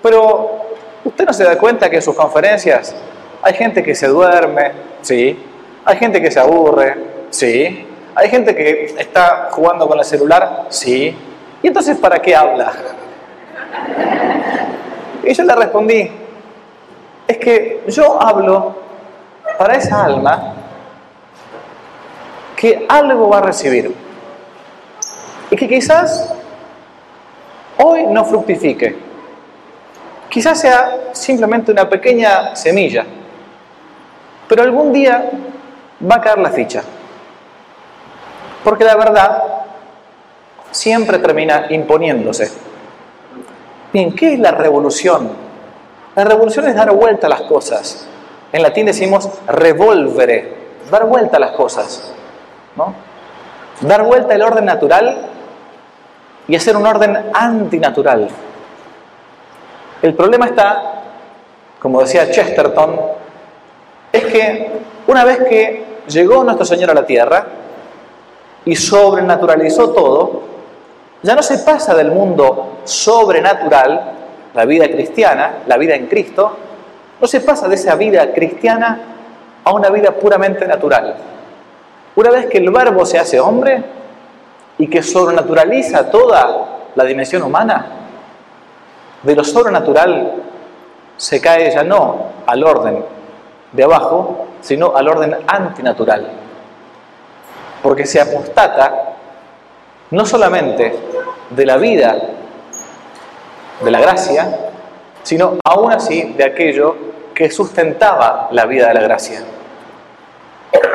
pero 0.01 0.61
¿usted 1.05 1.25
no 1.25 1.33
se 1.33 1.43
da 1.43 1.57
cuenta 1.59 1.91
que 1.91 1.97
en 1.97 2.01
sus 2.01 2.15
conferencias 2.15 2.95
hay 3.43 3.53
gente 3.53 3.83
que 3.83 3.93
se 3.93 4.07
duerme? 4.07 4.71
Sí. 5.01 5.39
Hay 5.85 5.97
gente 5.97 6.19
que 6.19 6.31
se 6.31 6.39
aburre? 6.39 6.97
Sí. 7.29 7.87
Hay 8.15 8.29
gente 8.29 8.55
que 8.55 8.95
está 8.97 9.49
jugando 9.51 9.87
con 9.87 9.99
el 9.99 10.05
celular? 10.05 10.65
Sí. 10.69 11.15
¿Y 11.61 11.67
entonces 11.67 11.95
para 11.97 12.19
qué 12.19 12.35
habla? 12.35 12.73
Y 15.23 15.33
yo 15.33 15.43
le 15.43 15.55
respondí, 15.55 16.11
es 17.27 17.37
que 17.37 17.83
yo 17.87 18.19
hablo 18.19 18.75
para 19.59 19.75
esa 19.75 20.03
alma 20.03 20.55
que 22.63 22.85
algo 22.87 23.27
va 23.27 23.39
a 23.39 23.41
recibir 23.41 23.93
y 25.51 25.55
que 25.57 25.67
quizás 25.67 26.33
hoy 27.77 28.05
no 28.05 28.23
fructifique. 28.23 28.95
Quizás 30.29 30.61
sea 30.61 31.09
simplemente 31.11 31.73
una 31.73 31.89
pequeña 31.89 32.55
semilla, 32.55 33.05
pero 34.47 34.63
algún 34.63 34.93
día 34.93 35.29
va 36.09 36.15
a 36.15 36.21
caer 36.21 36.37
la 36.37 36.51
ficha. 36.51 36.83
Porque 38.63 38.85
la 38.85 38.95
verdad 38.95 39.43
siempre 40.71 41.19
termina 41.19 41.65
imponiéndose. 41.69 42.49
Bien, 43.91 44.15
¿qué 44.15 44.35
es 44.35 44.39
la 44.39 44.51
revolución? 44.51 45.31
La 46.15 46.23
revolución 46.23 46.65
es 46.69 46.75
dar 46.75 46.93
vuelta 46.93 47.27
a 47.27 47.29
las 47.29 47.41
cosas. 47.41 48.07
En 48.53 48.63
latín 48.63 48.85
decimos 48.85 49.29
revolvere, 49.47 50.53
dar 50.89 51.03
vuelta 51.07 51.35
a 51.35 51.39
las 51.41 51.51
cosas. 51.51 52.13
¿No? 52.75 52.93
Dar 53.81 54.03
vuelta 54.03 54.33
al 54.35 54.41
orden 54.41 54.65
natural 54.65 55.17
y 56.47 56.55
hacer 56.55 56.75
un 56.75 56.85
orden 56.85 57.17
antinatural. 57.33 58.29
El 60.01 60.13
problema 60.13 60.47
está, 60.47 61.01
como 61.79 62.01
decía 62.01 62.29
Chesterton, 62.29 62.99
es 64.11 64.25
que 64.25 64.71
una 65.07 65.23
vez 65.23 65.39
que 65.49 65.85
llegó 66.07 66.43
nuestro 66.43 66.65
Señor 66.65 66.91
a 66.91 66.93
la 66.93 67.05
tierra 67.05 67.45
y 68.65 68.75
sobrenaturalizó 68.75 69.91
todo, 69.91 70.41
ya 71.21 71.35
no 71.35 71.41
se 71.41 71.59
pasa 71.59 71.95
del 71.95 72.11
mundo 72.11 72.79
sobrenatural, 72.83 74.11
la 74.53 74.65
vida 74.65 74.87
cristiana, 74.87 75.59
la 75.65 75.77
vida 75.77 75.95
en 75.95 76.07
Cristo, 76.07 76.57
no 77.19 77.27
se 77.27 77.39
pasa 77.39 77.67
de 77.67 77.75
esa 77.75 77.95
vida 77.95 78.33
cristiana 78.33 78.99
a 79.63 79.71
una 79.71 79.89
vida 79.89 80.11
puramente 80.11 80.67
natural. 80.67 81.15
Una 82.15 82.29
vez 82.29 82.45
que 82.47 82.59
el 82.59 82.69
verbo 82.69 83.05
se 83.05 83.17
hace 83.17 83.39
hombre 83.39 83.83
y 84.77 84.87
que 84.87 85.01
sobrenaturaliza 85.01 86.11
toda 86.11 86.67
la 86.95 87.03
dimensión 87.03 87.41
humana, 87.43 87.87
de 89.23 89.35
lo 89.35 89.43
sobrenatural 89.43 90.33
se 91.17 91.39
cae 91.41 91.71
ya 91.71 91.83
no 91.83 92.33
al 92.45 92.63
orden 92.63 93.03
de 93.71 93.83
abajo, 93.83 94.47
sino 94.61 94.95
al 94.95 95.07
orden 95.07 95.35
antinatural. 95.47 96.27
Porque 97.81 98.05
se 98.05 98.21
apostata 98.21 99.15
no 100.11 100.25
solamente 100.25 100.93
de 101.49 101.65
la 101.65 101.77
vida, 101.77 102.15
de 103.83 103.91
la 103.91 103.99
gracia, 103.99 104.71
sino 105.23 105.57
aún 105.63 105.91
así 105.91 106.33
de 106.33 106.43
aquello 106.43 106.95
que 107.33 107.49
sustentaba 107.49 108.49
la 108.51 108.65
vida 108.65 108.89
de 108.89 108.93
la 108.93 109.01
gracia. 109.01 109.41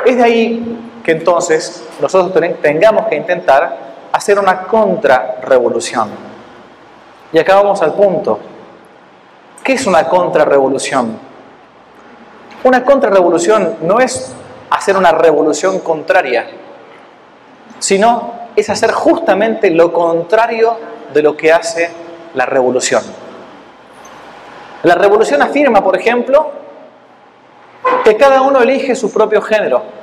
Es 0.07 0.17
de 0.17 0.23
ahí 0.23 0.88
que 1.09 1.13
entonces 1.13 1.85
nosotros 2.03 2.39
tengamos 2.61 3.07
que 3.07 3.17
intentar 3.17 3.79
hacer 4.13 4.39
una 4.39 4.65
contrarrevolución. 4.65 6.11
Y 7.33 7.39
acá 7.39 7.55
vamos 7.55 7.81
al 7.81 7.95
punto. 7.95 8.39
¿Qué 9.65 9.73
es 9.73 9.87
una 9.87 10.07
contrarrevolución? 10.07 11.19
Una 12.63 12.85
contrarrevolución 12.85 13.77
no 13.81 14.01
es 14.01 14.35
hacer 14.69 14.99
una 14.99 15.13
revolución 15.13 15.79
contraria, 15.79 16.47
sino 17.79 18.35
es 18.55 18.69
hacer 18.69 18.93
justamente 18.93 19.71
lo 19.71 19.91
contrario 19.91 20.77
de 21.15 21.23
lo 21.23 21.35
que 21.35 21.51
hace 21.51 21.91
la 22.35 22.45
revolución. 22.45 23.03
La 24.83 24.95
revolución 24.95 25.41
afirma, 25.41 25.83
por 25.83 25.99
ejemplo, 25.99 26.51
que 28.05 28.15
cada 28.19 28.43
uno 28.43 28.61
elige 28.61 28.95
su 28.95 29.11
propio 29.11 29.41
género. 29.41 29.97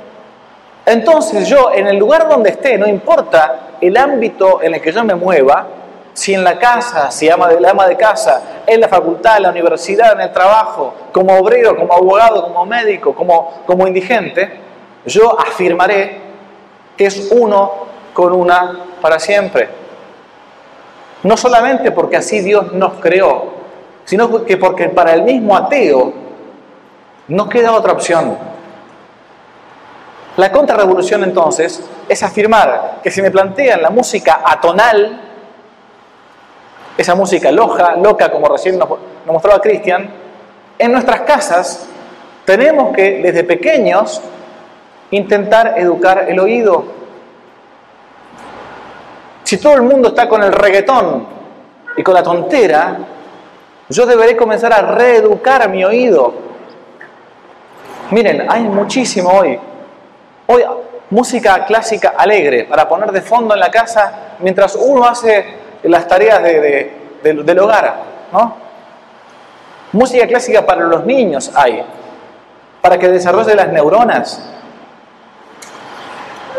Entonces 0.86 1.48
yo, 1.48 1.72
en 1.74 1.88
el 1.88 1.96
lugar 1.96 2.28
donde 2.28 2.50
esté, 2.50 2.78
no 2.78 2.86
importa 2.86 3.70
el 3.80 3.96
ámbito 3.96 4.62
en 4.62 4.74
el 4.74 4.80
que 4.80 4.92
yo 4.92 5.02
me 5.04 5.16
mueva, 5.16 5.66
si 6.12 6.32
en 6.32 6.44
la 6.44 6.58
casa, 6.58 7.10
si 7.10 7.28
ama 7.28 7.48
de 7.48 7.60
la 7.60 7.72
ama 7.72 7.88
de 7.88 7.96
casa, 7.96 8.62
en 8.66 8.80
la 8.80 8.88
facultad, 8.88 9.36
en 9.36 9.42
la 9.42 9.50
universidad, 9.50 10.12
en 10.12 10.20
el 10.20 10.32
trabajo, 10.32 10.94
como 11.12 11.36
obrero, 11.36 11.76
como 11.76 11.92
abogado, 11.92 12.44
como 12.44 12.64
médico, 12.64 13.14
como, 13.14 13.64
como 13.66 13.86
indigente, 13.86 14.60
yo 15.04 15.38
afirmaré 15.38 16.20
que 16.96 17.06
es 17.06 17.30
uno 17.32 17.72
con 18.14 18.32
una 18.32 18.84
para 19.02 19.18
siempre. 19.18 19.68
No 21.24 21.36
solamente 21.36 21.90
porque 21.90 22.16
así 22.16 22.40
Dios 22.40 22.72
nos 22.72 22.94
creó, 22.94 23.56
sino 24.04 24.44
que 24.44 24.56
porque 24.56 24.88
para 24.88 25.14
el 25.14 25.22
mismo 25.22 25.56
ateo 25.56 26.12
no 27.26 27.48
queda 27.48 27.72
otra 27.72 27.92
opción. 27.92 28.38
La 30.36 30.52
contrarrevolución 30.52 31.24
entonces 31.24 31.82
es 32.08 32.22
afirmar 32.22 33.00
que 33.02 33.10
si 33.10 33.22
me 33.22 33.30
plantean 33.30 33.80
la 33.80 33.88
música 33.88 34.42
atonal, 34.44 35.22
esa 36.96 37.14
música 37.14 37.50
loja, 37.50 37.96
loca, 37.96 38.30
como 38.30 38.48
recién 38.48 38.78
nos, 38.78 38.88
mostraba 39.26 39.60
Cristian, 39.60 40.10
en 40.78 40.92
nuestras 40.92 41.22
casas 41.22 41.88
tenemos 42.44 42.94
que 42.94 43.22
desde 43.22 43.44
pequeños 43.44 44.20
intentar 45.10 45.74
educar 45.78 46.26
el 46.28 46.38
oído. 46.38 46.84
Si 49.42 49.56
todo 49.56 49.74
el 49.74 49.82
mundo 49.82 50.08
está 50.08 50.28
con 50.28 50.42
el 50.42 50.52
reggaetón 50.52 51.26
y 51.96 52.02
con 52.02 52.12
la 52.12 52.22
tontera, 52.22 52.98
yo 53.88 54.04
deberé 54.04 54.36
comenzar 54.36 54.72
a 54.72 54.82
reeducar 54.82 55.68
mi 55.70 55.82
oído. 55.82 56.34
Miren, 58.10 58.46
hay 58.50 58.62
muchísimo 58.64 59.30
hoy. 59.30 59.58
Hoy 60.46 60.64
música 61.10 61.64
clásica 61.64 62.14
alegre 62.16 62.64
para 62.64 62.88
poner 62.88 63.12
de 63.12 63.22
fondo 63.22 63.54
en 63.54 63.60
la 63.60 63.70
casa 63.70 64.36
mientras 64.40 64.76
uno 64.76 65.04
hace 65.04 65.44
las 65.82 66.06
tareas 66.06 66.42
del 66.42 67.58
hogar. 67.58 67.96
¿no? 68.32 68.54
Música 69.92 70.26
clásica 70.26 70.64
para 70.64 70.82
los 70.84 71.04
niños 71.04 71.50
hay, 71.54 71.84
para 72.80 72.98
que 72.98 73.08
desarrolle 73.08 73.54
las 73.54 73.68
neuronas. 73.68 74.42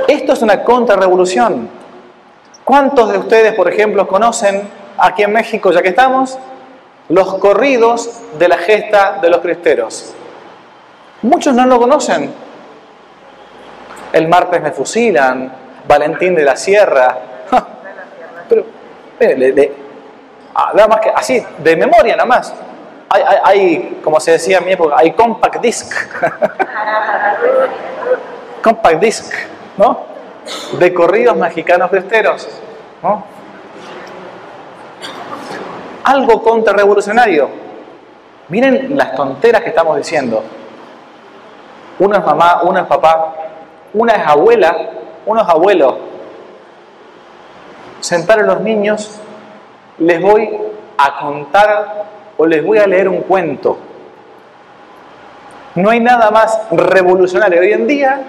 Esto 0.07 0.33
es 0.33 0.41
una 0.41 0.63
contrarrevolución. 0.63 1.69
¿Cuántos 2.63 3.11
de 3.11 3.17
ustedes, 3.17 3.53
por 3.53 3.71
ejemplo, 3.71 4.07
conocen 4.07 4.69
aquí 4.97 5.23
en 5.23 5.33
México, 5.33 5.71
ya 5.71 5.81
que 5.81 5.89
estamos, 5.89 6.37
los 7.09 7.35
corridos 7.35 8.09
de 8.37 8.47
la 8.47 8.57
gesta 8.57 9.19
de 9.21 9.29
los 9.29 9.39
cristeros. 9.39 10.13
Muchos 11.21 11.53
no 11.53 11.65
lo 11.65 11.79
conocen. 11.79 12.46
El 14.13 14.27
martes 14.27 14.61
me 14.61 14.71
fusilan, 14.71 15.51
Valentín 15.87 16.35
de 16.35 16.43
la 16.43 16.55
Sierra. 16.55 17.17
Pero, 18.49 18.65
ah, 20.55 20.71
nada 20.73 20.87
más 20.87 20.99
que 20.99 21.09
así, 21.09 21.43
de 21.57 21.75
memoria 21.75 22.15
nada 22.15 22.27
más. 22.27 22.53
Hay, 23.09 23.23
hay, 23.43 23.99
como 24.03 24.19
se 24.19 24.31
decía 24.31 24.57
en 24.57 24.65
mi 24.65 24.71
época, 24.73 24.95
hay 24.97 25.11
compact 25.11 25.61
disc. 25.61 25.93
compact 28.63 28.99
disc, 28.99 29.33
¿no? 29.77 30.05
De 30.79 30.93
corridos 30.93 31.35
mexicanos 31.37 31.89
cristeros, 31.89 32.47
¿no? 33.01 33.37
algo 36.07 36.41
contrarrevolucionario. 36.41 37.49
Miren 38.47 38.95
las 38.95 39.13
tonteras 39.13 39.61
que 39.61 39.69
estamos 39.69 39.97
diciendo. 39.97 40.41
Una 41.99 42.19
es 42.19 42.25
mamá, 42.25 42.61
una 42.63 42.81
es 42.81 42.87
papá, 42.87 43.33
una 43.93 44.13
es 44.13 44.27
abuela, 44.27 44.75
uno 45.25 45.41
es 45.41 45.49
abuelo. 45.49 45.97
Sentar 47.99 48.39
a 48.39 48.43
los 48.43 48.61
niños, 48.61 49.19
les 49.97 50.21
voy 50.21 50.49
a 50.97 51.19
contar 51.19 52.05
o 52.37 52.45
les 52.45 52.65
voy 52.65 52.77
a 52.77 52.87
leer 52.87 53.09
un 53.09 53.21
cuento. 53.21 53.77
No 55.75 55.89
hay 55.89 55.99
nada 55.99 56.31
más 56.31 56.59
revolucionario 56.71 57.61
hoy 57.61 57.73
en 57.73 57.87
día 57.87 58.21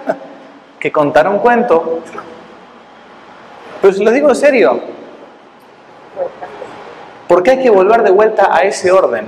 que 0.79 0.91
contar 0.91 1.27
un 1.27 1.39
cuento. 1.39 1.99
Pero 3.81 3.93
si 3.93 4.03
lo 4.03 4.11
digo 4.11 4.29
en 4.29 4.35
serio, 4.35 4.79
porque 7.27 7.51
hay 7.51 7.63
que 7.63 7.69
volver 7.69 8.03
de 8.03 8.11
vuelta 8.11 8.49
a 8.51 8.63
ese 8.63 8.91
orden. 8.91 9.27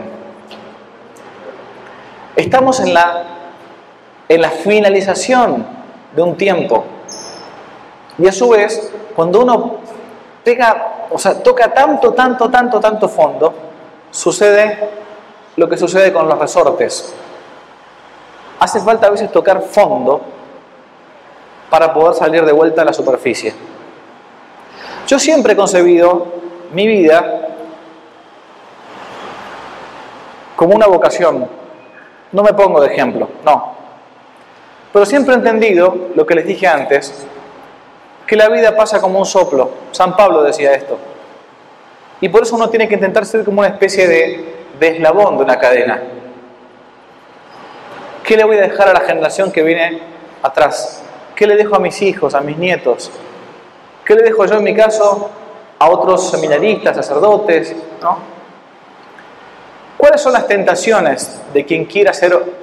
Estamos 2.36 2.80
en 2.80 2.94
la, 2.94 3.24
en 4.28 4.41
la 4.41 4.50
finalización 4.50 5.81
de 6.15 6.21
un 6.21 6.36
tiempo. 6.36 6.84
Y 8.17 8.28
a 8.28 8.32
su 8.32 8.50
vez, 8.50 8.91
cuando 9.15 9.41
uno 9.41 9.76
pega, 10.43 11.08
o 11.10 11.17
sea, 11.17 11.41
toca 11.41 11.74
tanto, 11.74 12.13
tanto, 12.13 12.50
tanto, 12.50 12.80
tanto 12.80 13.10
fondo, 13.10 13.54
sucede 14.12 14.89
lo 15.56 15.67
que 15.67 15.78
sucede 15.78 16.12
con 16.12 16.28
los 16.28 16.38
resortes. 16.38 17.13
Hace 18.60 18.80
falta 18.80 19.08
a 19.08 19.10
veces 19.10 19.32
tocar 19.32 19.62
fondo 19.62 20.21
para 21.69 21.93
poder 21.93 22.13
salir 22.15 22.45
de 22.45 22.52
vuelta 22.52 22.82
a 22.82 22.86
la 22.86 22.93
superficie. 22.93 23.54
Yo 25.08 25.17
siempre 25.17 25.54
he 25.54 25.56
concebido 25.56 26.28
mi 26.74 26.88
vida 26.88 27.47
como 30.56 30.76
una 30.76 30.88
vocación. 30.88 31.47
No 32.32 32.43
me 32.43 32.54
pongo 32.54 32.80
de 32.82 32.88
ejemplo, 32.88 33.28
no. 33.43 33.81
Pero 34.91 35.06
siempre 35.06 35.34
he 35.34 35.38
entendido 35.38 36.10
lo 36.15 36.25
que 36.25 36.36
les 36.36 36.45
dije 36.45 36.67
antes, 36.67 37.25
que 38.27 38.36
la 38.36 38.49
vida 38.49 38.75
pasa 38.75 38.99
como 38.99 39.19
un 39.19 39.25
soplo. 39.25 39.71
San 39.91 40.15
Pablo 40.15 40.43
decía 40.43 40.73
esto. 40.73 40.97
Y 42.19 42.30
por 42.30 42.43
eso 42.43 42.56
uno 42.56 42.69
tiene 42.69 42.88
que 42.88 42.95
intentar 42.95 43.25
ser 43.25 43.43
como 43.43 43.60
una 43.60 43.69
especie 43.69 44.08
de, 44.08 44.56
de 44.80 44.88
eslabón 44.88 45.38
de 45.38 45.43
una 45.43 45.58
cadena. 45.58 46.01
¿Qué 48.23 48.38
le 48.38 48.43
voy 48.43 48.58
a 48.58 48.62
dejar 48.62 48.89
a 48.89 48.93
la 48.93 49.01
generación 49.01 49.51
que 49.51 49.63
viene 49.63 50.01
atrás? 50.43 51.04
¿Qué 51.36 51.47
le 51.47 51.56
dejo 51.56 51.75
a 51.75 51.80
mis 51.80 52.01
hijos, 52.01 52.36
a 52.36 52.41
mis 52.41 52.58
nietos? 52.58 53.12
¿Qué 54.06 54.15
le 54.15 54.23
dejo 54.23 54.45
yo 54.45 54.56
en 54.56 54.63
mi 54.63 54.75
caso 54.75 55.30
a 55.80 55.89
otros 55.89 56.30
seminaristas, 56.30 56.95
sacerdotes? 56.95 57.75
¿no? 58.01 58.19
¿Cuáles 59.97 60.21
son 60.21 60.34
las 60.34 60.47
tentaciones 60.47 61.41
de 61.54 61.65
quien 61.65 61.86
quiera 61.86 62.13
ser 62.13 62.61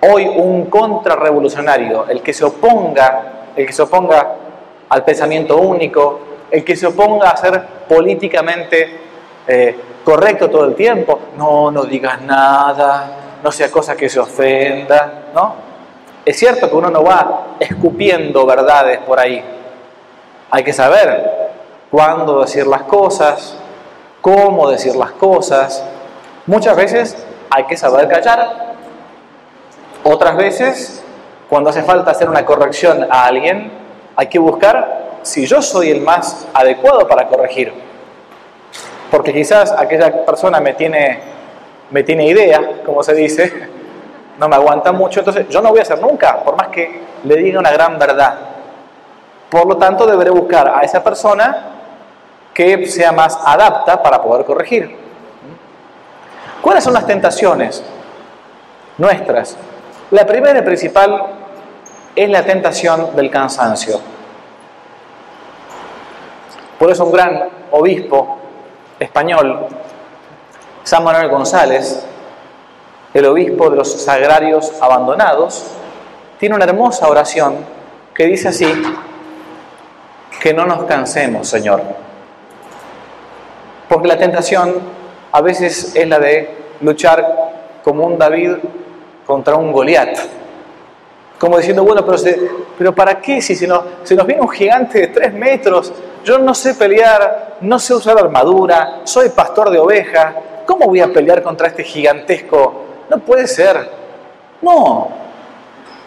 hoy 0.00 0.26
un 0.26 0.66
contrarrevolucionario? 0.66 2.06
El 2.08 2.22
que 2.22 2.32
se 2.32 2.44
oponga, 2.44 3.48
el 3.56 3.66
que 3.66 3.72
se 3.72 3.82
oponga 3.82 4.34
al 4.88 5.04
pensamiento 5.04 5.56
único, 5.56 6.20
el 6.50 6.64
que 6.64 6.76
se 6.76 6.86
oponga 6.86 7.30
a 7.30 7.36
ser 7.36 7.62
políticamente 7.88 9.00
eh, 9.46 9.76
correcto 10.04 10.48
todo 10.50 10.64
el 10.64 10.74
tiempo. 10.74 11.18
No, 11.36 11.70
no 11.70 11.84
digas 11.84 12.20
nada, 12.22 13.38
no 13.42 13.52
sea 13.52 13.70
cosa 13.70 13.96
que 13.96 14.08
se 14.08 14.20
ofenda, 14.20 15.24
¿no? 15.34 15.70
Es 16.24 16.38
cierto 16.38 16.68
que 16.68 16.76
uno 16.76 16.90
no 16.90 17.02
va 17.02 17.56
escupiendo 17.58 18.44
verdades 18.44 18.98
por 18.98 19.18
ahí. 19.18 19.42
Hay 20.50 20.64
que 20.64 20.72
saber 20.72 21.50
cuándo 21.90 22.40
decir 22.42 22.66
las 22.66 22.82
cosas, 22.82 23.56
cómo 24.20 24.68
decir 24.70 24.94
las 24.96 25.12
cosas. 25.12 25.84
Muchas 26.46 26.76
veces 26.76 27.26
hay 27.50 27.64
que 27.64 27.76
saber 27.76 28.08
callar. 28.08 28.69
Otras 30.02 30.36
veces, 30.36 31.04
cuando 31.48 31.70
hace 31.70 31.82
falta 31.82 32.10
hacer 32.10 32.28
una 32.28 32.44
corrección 32.44 33.06
a 33.10 33.26
alguien, 33.26 33.70
hay 34.16 34.28
que 34.28 34.38
buscar 34.38 35.18
si 35.22 35.46
yo 35.46 35.60
soy 35.60 35.90
el 35.90 36.00
más 36.00 36.46
adecuado 36.54 37.06
para 37.06 37.26
corregir. 37.28 37.72
Porque 39.10 39.32
quizás 39.32 39.72
aquella 39.72 40.24
persona 40.24 40.60
me 40.60 40.74
tiene, 40.74 41.20
me 41.90 42.02
tiene 42.02 42.26
idea, 42.26 42.82
como 42.84 43.02
se 43.02 43.14
dice, 43.14 43.68
no 44.38 44.48
me 44.48 44.56
aguanta 44.56 44.92
mucho, 44.92 45.20
entonces 45.20 45.48
yo 45.48 45.60
no 45.60 45.70
voy 45.70 45.80
a 45.80 45.82
hacer 45.82 46.00
nunca, 46.00 46.42
por 46.42 46.56
más 46.56 46.68
que 46.68 47.02
le 47.24 47.36
diga 47.36 47.58
una 47.58 47.70
gran 47.70 47.98
verdad. 47.98 48.38
Por 49.50 49.66
lo 49.66 49.76
tanto, 49.76 50.06
deberé 50.06 50.30
buscar 50.30 50.68
a 50.68 50.80
esa 50.82 51.02
persona 51.02 51.66
que 52.54 52.86
sea 52.86 53.12
más 53.12 53.38
adapta 53.44 54.02
para 54.02 54.22
poder 54.22 54.46
corregir. 54.46 54.96
¿Cuáles 56.62 56.84
son 56.84 56.94
las 56.94 57.06
tentaciones 57.06 57.82
nuestras? 58.96 59.56
La 60.10 60.26
primera 60.26 60.58
y 60.58 60.62
principal 60.62 61.24
es 62.16 62.28
la 62.28 62.44
tentación 62.44 63.14
del 63.14 63.30
cansancio. 63.30 64.00
Por 66.80 66.90
eso 66.90 67.04
un 67.04 67.12
gran 67.12 67.48
obispo 67.70 68.38
español, 68.98 69.68
San 70.82 71.04
Manuel 71.04 71.28
González, 71.28 72.04
el 73.14 73.24
obispo 73.24 73.70
de 73.70 73.76
los 73.76 74.02
sagrarios 74.02 74.72
abandonados, 74.80 75.66
tiene 76.40 76.56
una 76.56 76.64
hermosa 76.64 77.06
oración 77.06 77.58
que 78.12 78.24
dice 78.26 78.48
así, 78.48 78.66
que 80.42 80.52
no 80.52 80.66
nos 80.66 80.84
cansemos, 80.84 81.48
Señor. 81.48 81.82
Porque 83.88 84.08
la 84.08 84.18
tentación 84.18 84.74
a 85.30 85.40
veces 85.40 85.94
es 85.94 86.08
la 86.08 86.18
de 86.18 86.52
luchar 86.80 87.52
como 87.84 88.06
un 88.06 88.18
David 88.18 88.56
contra 89.30 89.54
un 89.54 89.70
Goliat 89.70 90.18
como 91.40 91.56
diciendo, 91.56 91.82
bueno, 91.82 92.04
pero, 92.04 92.18
pero 92.76 92.94
¿para 92.94 93.18
qué? 93.18 93.40
Si 93.40 93.56
se 93.56 93.66
nos, 93.66 93.82
nos 94.10 94.26
viene 94.26 94.42
un 94.42 94.48
gigante 94.50 95.00
de 95.00 95.06
tres 95.06 95.32
metros, 95.32 95.90
yo 96.22 96.38
no 96.38 96.54
sé 96.54 96.74
pelear, 96.74 97.56
no 97.62 97.78
sé 97.78 97.94
usar 97.94 98.18
armadura, 98.18 99.00
soy 99.04 99.30
pastor 99.30 99.70
de 99.70 99.78
ovejas, 99.78 100.34
¿cómo 100.66 100.84
voy 100.84 101.00
a 101.00 101.10
pelear 101.10 101.42
contra 101.42 101.68
este 101.68 101.82
gigantesco? 101.82 102.84
No 103.08 103.16
puede 103.20 103.46
ser. 103.46 103.90
No. 104.60 105.08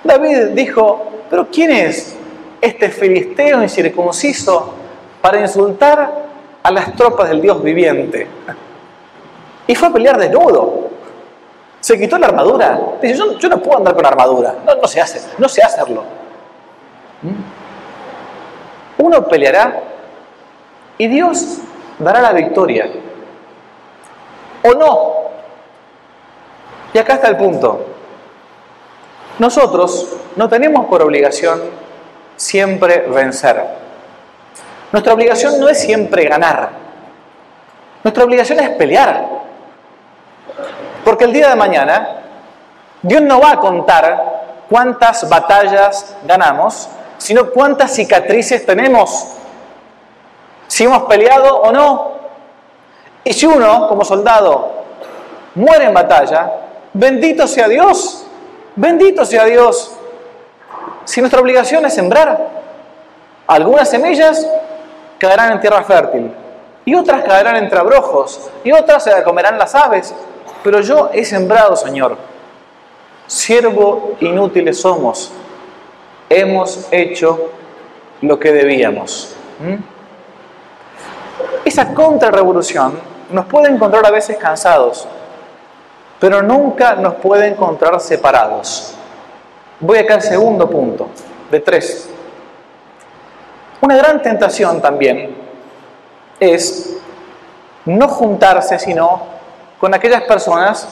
David 0.03 0.49
dijo, 0.49 1.03
pero 1.31 1.47
¿quién 1.51 1.71
es 1.71 2.15
este 2.61 2.89
filisteo 2.89 3.63
incircunciso 3.63 4.71
para 5.19 5.39
insultar 5.39 6.25
a 6.61 6.71
las 6.71 6.95
tropas 6.95 7.29
del 7.29 7.41
Dios 7.41 7.63
viviente? 7.63 8.27
Y 9.65 9.73
fue 9.73 9.87
a 9.87 9.91
pelear 9.91 10.19
desnudo. 10.19 10.82
Se 11.83 11.99
quitó 11.99 12.17
la 12.17 12.27
armadura. 12.27 12.79
Dice, 13.01 13.21
yo, 13.37 13.49
no 13.49 13.61
puedo 13.61 13.79
andar 13.79 13.93
con 13.93 14.05
armadura. 14.05 14.55
No, 14.65 14.87
se 14.87 15.01
hace, 15.01 15.21
no 15.37 15.49
sé 15.49 15.61
hacerlo. 15.61 16.05
¿Mm? 17.21 19.03
Uno 19.03 19.27
peleará 19.27 19.81
y 20.97 21.07
Dios 21.07 21.57
dará 21.99 22.21
la 22.21 22.31
victoria. 22.31 22.89
¿O 24.63 24.73
no? 24.75 25.13
Y 26.93 26.99
acá 26.99 27.15
está 27.15 27.27
el 27.27 27.35
punto. 27.35 27.85
Nosotros 29.39 30.15
no 30.37 30.47
tenemos 30.47 30.85
por 30.85 31.01
obligación 31.01 31.63
siempre 32.37 32.99
vencer. 33.09 33.61
Nuestra 34.93 35.13
obligación 35.13 35.59
no 35.59 35.67
es 35.67 35.81
siempre 35.81 36.23
ganar. 36.29 36.69
Nuestra 38.05 38.23
obligación 38.23 38.61
es 38.61 38.69
pelear. 38.69 39.42
Porque 41.03 41.25
el 41.25 41.33
día 41.33 41.49
de 41.49 41.55
mañana 41.55 42.23
Dios 43.01 43.21
no 43.21 43.39
va 43.41 43.51
a 43.51 43.59
contar 43.59 44.65
cuántas 44.69 45.27
batallas 45.29 46.15
ganamos, 46.25 46.87
sino 47.17 47.49
cuántas 47.51 47.93
cicatrices 47.93 48.65
tenemos, 48.65 49.27
si 50.67 50.85
hemos 50.85 51.03
peleado 51.03 51.57
o 51.57 51.71
no. 51.71 52.13
Y 53.23 53.33
si 53.33 53.45
uno, 53.45 53.87
como 53.87 54.03
soldado, 54.03 54.83
muere 55.55 55.85
en 55.85 55.93
batalla, 55.93 56.51
bendito 56.93 57.45
sea 57.45 57.67
Dios, 57.67 58.25
bendito 58.75 59.25
sea 59.25 59.45
Dios. 59.45 59.91
Si 61.05 61.21
nuestra 61.21 61.41
obligación 61.41 61.85
es 61.85 61.93
sembrar, 61.93 62.49
algunas 63.47 63.89
semillas 63.89 64.47
caerán 65.17 65.53
en 65.53 65.59
tierra 65.59 65.83
fértil, 65.83 66.33
y 66.85 66.95
otras 66.95 67.23
caerán 67.23 67.57
entre 67.57 67.79
abrojos, 67.79 68.49
y 68.63 68.71
otras 68.71 69.03
se 69.03 69.23
comerán 69.23 69.57
las 69.57 69.75
aves, 69.75 70.13
pero 70.63 70.81
yo 70.81 71.09
he 71.13 71.25
sembrado, 71.25 71.75
Señor. 71.75 72.17
Siervo 73.27 74.15
inútiles 74.19 74.79
somos. 74.79 75.31
Hemos 76.29 76.87
hecho 76.91 77.51
lo 78.21 78.39
que 78.39 78.51
debíamos. 78.51 79.35
¿Mm? 79.59 79.75
Esa 81.65 81.93
contrarrevolución 81.93 82.99
nos 83.29 83.45
puede 83.45 83.69
encontrar 83.69 84.05
a 84.05 84.11
veces 84.11 84.37
cansados, 84.37 85.07
pero 86.19 86.41
nunca 86.41 86.95
nos 86.95 87.15
puede 87.15 87.47
encontrar 87.47 87.99
separados. 87.99 88.93
Voy 89.79 89.97
acá 89.97 90.15
al 90.15 90.21
segundo 90.21 90.69
punto, 90.69 91.09
de 91.51 91.59
tres. 91.59 92.09
Una 93.81 93.97
gran 93.97 94.21
tentación 94.21 94.81
también 94.81 95.35
es 96.39 96.97
no 97.85 98.07
juntarse, 98.07 98.79
sino 98.79 99.33
con 99.83 99.93
aquellas 99.93 100.21
personas 100.21 100.87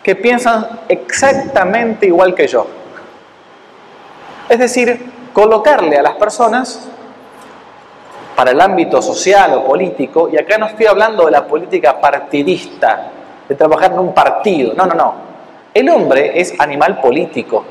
que 0.00 0.14
piensan 0.14 0.82
exactamente 0.88 2.06
igual 2.06 2.32
que 2.32 2.46
yo. 2.46 2.64
Es 4.48 4.56
decir, 4.56 5.10
colocarle 5.32 5.98
a 5.98 6.02
las 6.02 6.14
personas 6.14 6.86
para 8.36 8.52
el 8.52 8.60
ámbito 8.60 9.02
social 9.02 9.54
o 9.54 9.64
político, 9.64 10.28
y 10.32 10.38
acá 10.38 10.58
no 10.58 10.66
estoy 10.66 10.86
hablando 10.86 11.24
de 11.24 11.32
la 11.32 11.44
política 11.44 12.00
partidista, 12.00 13.10
de 13.48 13.54
trabajar 13.56 13.90
en 13.90 13.98
un 13.98 14.14
partido, 14.14 14.74
no, 14.74 14.86
no, 14.86 14.94
no. 14.94 15.14
El 15.74 15.88
hombre 15.88 16.40
es 16.40 16.54
animal 16.60 17.00
político, 17.00 17.64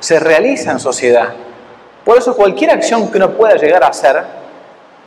se 0.00 0.18
realiza 0.18 0.70
en 0.70 0.80
sociedad. 0.80 1.34
Por 2.02 2.16
eso 2.16 2.34
cualquier 2.34 2.70
acción 2.70 3.10
que 3.10 3.18
uno 3.18 3.32
pueda 3.32 3.56
llegar 3.56 3.84
a 3.84 3.88
hacer, 3.88 4.24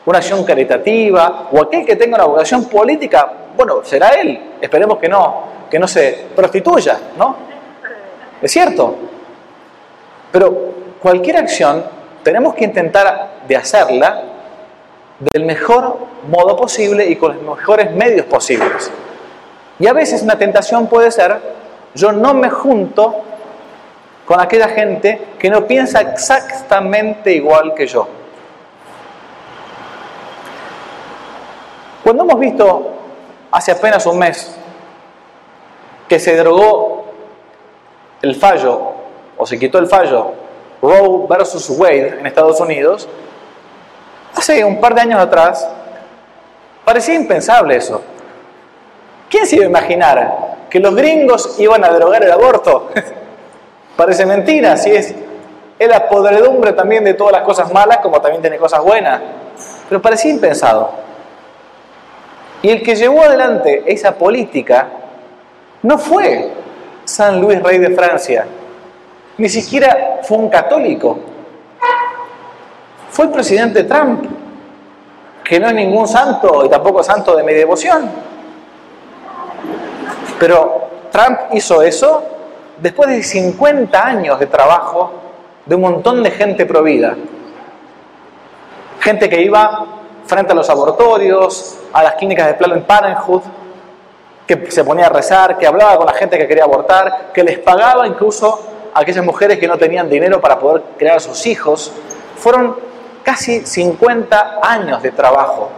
una 0.06 0.20
acción 0.20 0.44
caritativa 0.44 1.50
o 1.52 1.62
aquel 1.62 1.86
que 1.86 1.96
tenga 1.96 2.16
una 2.16 2.26
vocación 2.26 2.66
política, 2.66 3.32
bueno, 3.58 3.84
será 3.84 4.10
él. 4.10 4.40
Esperemos 4.62 4.98
que 5.00 5.10
no, 5.10 5.44
que 5.70 5.80
no 5.80 5.88
se 5.88 6.28
prostituya, 6.36 7.00
¿no? 7.18 7.36
Es 8.42 8.52
cierto. 8.52 8.96
Pero 10.32 10.74
cualquier 11.02 11.38
acción 11.38 11.84
tenemos 12.24 12.54
que 12.56 12.66
intentar 12.66 13.30
de 13.48 13.56
hacerla 13.56 14.24
del 15.20 15.46
mejor 15.46 15.98
modo 16.28 16.56
posible 16.56 17.08
y 17.08 17.16
con 17.16 17.36
los 17.36 17.58
mejores 17.58 17.92
medios 17.92 18.26
posibles. 18.26 18.92
Y 19.80 19.88
a 19.88 19.94
veces 19.94 20.22
una 20.22 20.38
tentación 20.38 20.88
puede 20.88 21.12
ser, 21.12 21.38
yo 21.94 22.12
no 22.12 22.34
me 22.34 22.50
junto 22.50 23.24
con 24.26 24.40
aquella 24.40 24.68
gente 24.70 25.22
que 25.40 25.50
no 25.50 25.66
piensa 25.66 26.02
exactamente 26.02 27.34
igual 27.34 27.74
que 27.74 27.88
yo. 27.88 28.08
Cuando 32.06 32.22
hemos 32.22 32.40
visto 32.40 32.92
hace 33.50 33.72
apenas 33.72 34.06
un 34.06 34.20
mes 34.20 34.56
que 36.08 36.20
se 36.20 36.38
drogó 36.38 37.06
el 38.22 38.36
fallo, 38.36 38.92
o 39.36 39.44
se 39.48 39.58
quitó 39.58 39.80
el 39.80 39.88
fallo 39.88 40.34
Roe 40.84 41.26
versus 41.28 41.68
Wade 41.72 42.20
en 42.20 42.28
Estados 42.28 42.62
Unidos, 42.62 43.10
hace 44.36 44.64
un 44.64 44.80
par 44.80 44.94
de 44.94 45.02
años 45.02 45.20
atrás, 45.20 45.68
parecía 46.86 47.16
impensable 47.16 47.76
eso. 47.76 48.04
¿Quién 49.28 49.48
se 49.48 49.56
iba 49.56 49.66
a 49.66 49.70
imaginar 49.70 50.58
que 50.70 50.80
los 50.80 50.94
gringos 50.94 51.60
iban 51.60 51.84
a 51.84 51.92
derogar 51.92 52.24
el 52.24 52.32
aborto? 52.32 52.92
Parece 53.98 54.28
mentira, 54.28 54.78
si 54.78 54.92
es, 54.92 55.16
es 55.80 55.90
la 55.90 56.08
podredumbre 56.08 56.74
también 56.74 57.04
de 57.04 57.16
todas 57.16 57.34
las 57.34 57.42
cosas 57.42 57.74
malas 57.74 57.98
como 57.98 58.22
también 58.22 58.42
tiene 58.42 58.58
cosas 58.58 58.84
buenas. 58.84 59.22
Pero 59.90 60.00
parecía 60.04 60.30
impensado. 60.30 61.05
Y 62.62 62.70
el 62.70 62.82
que 62.82 62.96
llevó 62.96 63.24
adelante 63.24 63.84
esa 63.86 64.16
política 64.16 64.88
no 65.84 65.98
fue 65.98 66.52
San 67.04 67.40
Luis 67.40 67.62
Rey 67.62 67.78
de 67.78 67.92
Francia, 67.92 68.46
ni 69.38 69.50
siquiera 69.50 70.20
fue 70.24 70.38
un 70.38 70.50
católico, 70.50 71.20
fue 73.12 73.26
el 73.26 73.32
presidente 73.32 73.84
Trump, 73.84 74.26
que 75.44 75.60
no 75.60 75.68
es 75.68 75.74
ningún 75.76 76.08
santo 76.08 76.66
y 76.66 76.70
tampoco 76.70 77.04
santo 77.04 77.36
de 77.36 77.44
mi 77.44 77.54
devoción. 77.54 78.10
Pero 80.40 80.90
Trump 81.12 81.40
hizo 81.54 81.82
eso 81.82 82.24
después 82.78 83.10
de 83.10 83.24
50 83.24 84.06
años 84.06 84.40
de 84.40 84.48
trabajo 84.48 85.14
de 85.66 85.76
un 85.76 85.82
montón 85.82 86.24
de 86.24 86.32
gente 86.32 86.66
provida. 86.66 87.16
Gente 89.00 89.30
que 89.30 89.42
iba 89.42 89.86
frente 90.26 90.52
a 90.52 90.56
los 90.56 90.70
abortorios, 90.70 91.78
a 91.94 92.04
las 92.04 92.16
clínicas 92.16 92.48
de 92.48 92.54
Planned 92.56 92.84
Parenthood, 92.84 93.42
que 94.46 94.70
se 94.72 94.84
ponía 94.84 95.08
a 95.08 95.10
rezar, 95.10 95.58
que 95.58 95.66
hablaba 95.66 95.98
con 95.98 96.06
la 96.06 96.14
gente 96.14 96.38
que 96.38 96.48
quería 96.48 96.64
abortar, 96.64 97.32
que 97.34 97.44
les 97.44 97.60
pagaba 97.60 98.08
incluso 98.08 98.60
a 98.94 99.00
aquellas 99.00 99.26
mujeres 99.26 99.60
que 99.60 99.68
no 99.68 99.78
tenían 99.78 100.10
dinero 100.10 100.40
para 100.40 100.60
poder 100.60 100.84
crear 100.98 101.18
a 101.18 101.20
sus 101.20 101.46
hijos. 101.46 101.92
Fueron 102.38 102.76
casi 103.24 103.66
50 103.66 104.60
años 104.62 105.02
de 105.02 105.12
trabajo. 105.12 105.70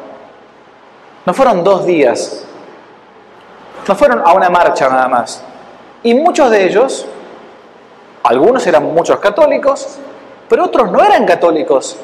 No 1.25 1.33
fueron 1.33 1.63
dos 1.63 1.85
días. 1.85 2.43
No 3.87 3.95
fueron 3.95 4.21
a 4.25 4.33
una 4.33 4.49
marcha 4.49 4.89
nada 4.89 5.07
más. 5.07 5.43
Y 6.03 6.13
muchos 6.13 6.51
de 6.51 6.65
ellos, 6.65 7.05
algunos 8.23 8.67
eran 8.67 8.83
muchos 8.83 9.19
católicos, 9.19 9.97
pero 10.49 10.65
otros 10.65 10.91
no 10.91 11.03
eran 11.03 11.25
católicos. 11.25 11.97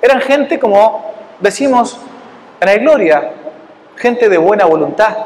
Eran 0.00 0.20
gente 0.20 0.58
como 0.58 1.08
decimos 1.40 1.98
en 2.60 2.66
la 2.66 2.76
gloria, 2.76 3.32
gente 3.96 4.28
de 4.28 4.38
buena 4.38 4.64
voluntad. 4.64 5.16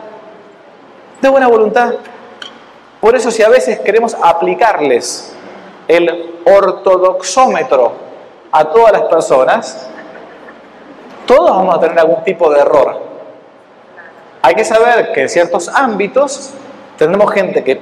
De 1.20 1.29
buena 1.29 1.48
voluntad. 1.48 1.94
Por 3.01 3.16
eso 3.16 3.31
si 3.31 3.42
a 3.42 3.48
veces 3.48 3.81
queremos 3.81 4.16
aplicarles 4.20 5.35
el 5.88 6.40
ortodoxómetro 6.44 7.92
a 8.51 8.64
todas 8.66 8.92
las 8.92 9.03
personas, 9.03 9.88
todos 11.27 11.51
vamos 11.51 11.75
a 11.75 11.81
tener 11.81 11.98
algún 11.98 12.22
tipo 12.25 12.51
de 12.53 12.61
error. 12.61 13.01
Hay 14.42 14.55
que 14.55 14.64
saber 14.64 15.12
que 15.12 15.22
en 15.22 15.29
ciertos 15.29 15.68
ámbitos 15.68 16.51
tenemos 16.98 17.33
gente 17.33 17.62
que 17.64 17.81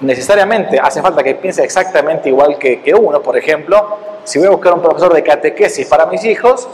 necesariamente 0.00 0.78
hace 0.78 1.02
falta 1.02 1.22
que 1.22 1.34
piense 1.34 1.64
exactamente 1.64 2.28
igual 2.28 2.58
que, 2.58 2.80
que 2.82 2.94
uno. 2.94 3.20
Por 3.20 3.36
ejemplo, 3.36 3.96
si 4.24 4.38
voy 4.38 4.48
a 4.48 4.50
buscar 4.50 4.74
un 4.74 4.82
profesor 4.82 5.12
de 5.12 5.22
catequesis 5.22 5.86
para 5.86 6.06
mis 6.06 6.24
hijos, 6.24 6.68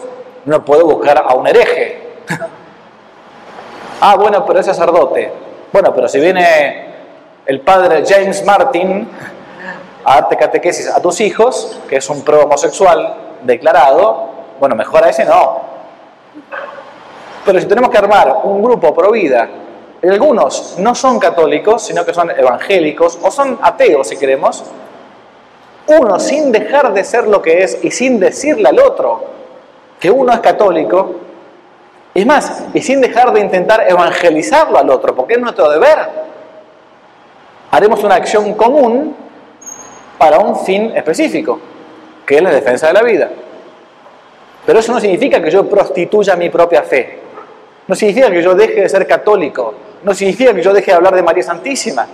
no 0.45 0.65
puedo 0.65 0.87
buscar 0.87 1.25
a 1.27 1.35
un 1.35 1.47
hereje. 1.47 2.03
ah, 4.01 4.17
bueno, 4.17 4.45
pero 4.45 4.61
es 4.61 4.67
sacerdote. 4.67 5.33
Bueno, 5.73 5.95
pero 5.95 6.09
si 6.09 6.21
viene 6.21 6.95
el 7.47 7.61
padre 7.61 8.05
James 8.07 8.45
Martin 8.45 9.09
a 10.05 10.15
darte 10.21 10.37
catequesis 10.37 10.89
a 10.89 11.01
tus 11.01 11.21
hijos, 11.21 11.81
que 11.89 11.97
es 11.97 12.09
un 12.11 12.23
pro 12.23 12.45
homosexual 12.45 13.17
declarado, 13.43 14.29
bueno, 14.61 14.75
mejor 14.75 15.05
a 15.05 15.11
ese 15.11 15.25
no. 15.25 15.61
Pero 17.45 17.61
si 17.61 17.67
tenemos 17.67 17.91
que 17.91 17.99
armar 17.99 18.41
un 18.45 18.63
grupo 18.63 18.95
pro 18.95 19.11
vida, 19.11 19.49
algunos 20.03 20.77
no 20.79 20.95
son 20.95 21.19
católicos, 21.19 21.83
sino 21.87 22.05
que 22.05 22.13
son 22.13 22.31
evangélicos, 22.31 23.19
o 23.23 23.31
son 23.31 23.59
ateos 23.63 24.09
si 24.09 24.17
queremos, 24.17 24.65
uno 25.87 26.19
sin 26.19 26.53
dejar 26.53 26.93
de 26.93 27.05
ser 27.05 27.27
lo 27.27 27.43
que 27.43 27.63
es 27.63 27.83
y 27.83 27.91
sin 27.91 28.19
decirle 28.19 28.69
al 28.69 28.79
otro 28.79 29.35
que 30.05 30.11
uno 30.11 30.35
es 30.35 30.41
católico, 30.41 31.15
es 32.13 32.27
más, 32.27 32.65
y 32.75 32.83
sin 32.83 33.01
dejar 33.01 33.33
de 33.33 33.41
intentar 33.41 33.87
evangelizarlo 33.89 34.77
al 34.77 34.91
otro, 34.91 35.15
porque 35.15 35.33
es 35.33 35.41
nuestro 35.41 35.71
deber. 35.71 35.99
Haremos 37.71 38.05
una 38.05 38.17
acción 38.17 38.53
común 38.53 39.17
para 40.19 40.41
un 40.41 40.57
fin 40.57 40.93
específico, 40.95 41.59
que 42.27 42.37
es 42.37 42.43
la 42.43 42.51
defensa 42.51 42.89
de 42.89 42.93
la 42.93 43.03
vida. 43.03 43.31
Pero 44.67 44.79
eso 44.79 44.93
no 44.93 45.01
significa 45.01 45.41
que 45.41 45.51
yo 45.51 45.67
prostituya 45.67 46.37
mi 46.37 46.51
propia 46.51 46.83
fe. 46.83 47.21
No 47.89 47.95
significa 47.95 48.31
que 48.31 48.43
yo 48.43 48.55
deje 48.55 48.83
de 48.83 48.89
ser 48.91 49.07
católico. 49.07 49.73
No 50.03 50.13
significa 50.13 50.53
que 50.53 50.61
yo 50.61 50.75
deje 50.75 50.91
de 50.91 50.99
hablar 50.99 51.15
de 51.15 51.23
María 51.23 51.45
Santísima. 51.45 52.07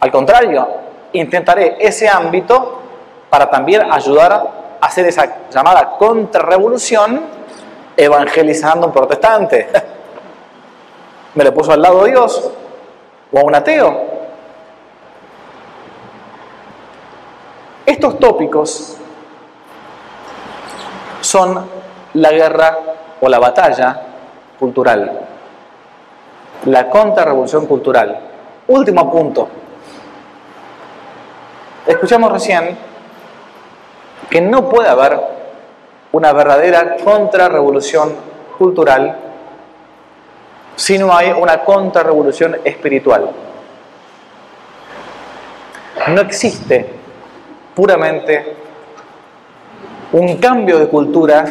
Al 0.00 0.10
contrario, 0.10 0.66
intentaré 1.12 1.76
ese 1.80 2.08
ámbito 2.08 2.80
para 3.28 3.50
también 3.50 3.82
ayudar 3.92 4.59
hacer 4.80 5.06
esa 5.06 5.48
llamada 5.50 5.96
contrarrevolución 5.98 7.22
evangelizando 7.96 8.86
a 8.86 8.88
un 8.88 8.94
protestante. 8.94 9.68
¿Me 11.34 11.44
le 11.44 11.52
puso 11.52 11.72
al 11.72 11.82
lado 11.82 12.04
de 12.04 12.10
Dios? 12.10 12.50
¿O 13.32 13.38
a 13.38 13.42
un 13.42 13.54
ateo? 13.54 14.10
Estos 17.86 18.18
tópicos 18.18 18.96
son 21.20 21.68
la 22.14 22.30
guerra 22.30 22.78
o 23.20 23.28
la 23.28 23.38
batalla 23.38 24.00
cultural, 24.58 25.20
la 26.66 26.88
contrarrevolución 26.88 27.66
cultural. 27.66 28.18
Último 28.68 29.10
punto. 29.10 29.48
Escuchamos 31.86 32.32
recién 32.32 32.76
que 34.30 34.40
no 34.40 34.68
puede 34.68 34.88
haber 34.88 35.20
una 36.12 36.32
verdadera 36.32 36.96
contrarrevolución 37.04 38.14
cultural 38.56 39.16
si 40.76 40.96
no 40.96 41.14
hay 41.14 41.32
una 41.32 41.62
contrarrevolución 41.62 42.58
espiritual. 42.64 43.30
No 46.08 46.20
existe 46.22 46.86
puramente 47.74 48.56
un 50.12 50.38
cambio 50.38 50.78
de 50.78 50.88
cultura 50.88 51.44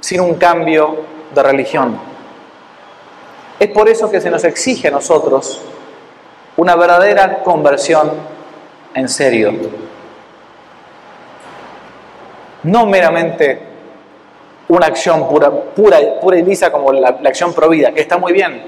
sin 0.00 0.20
un 0.20 0.34
cambio 0.34 0.96
de 1.34 1.42
religión. 1.42 1.98
Es 3.58 3.68
por 3.68 3.88
eso 3.88 4.10
que 4.10 4.20
se 4.20 4.30
nos 4.30 4.44
exige 4.44 4.88
a 4.88 4.90
nosotros 4.92 5.60
una 6.56 6.74
verdadera 6.74 7.42
conversión 7.42 8.10
en 8.94 9.08
serio 9.08 9.52
no 12.64 12.86
meramente 12.86 13.58
una 14.68 14.86
acción 14.86 15.28
pura, 15.28 15.50
pura, 15.50 15.98
pura 16.20 16.38
y 16.38 16.42
lisa 16.42 16.70
como 16.70 16.92
la, 16.92 17.08
acción 17.08 17.52
provida, 17.52 17.92
que 17.92 18.00
está 18.00 18.16
muy 18.18 18.32
bien, 18.32 18.62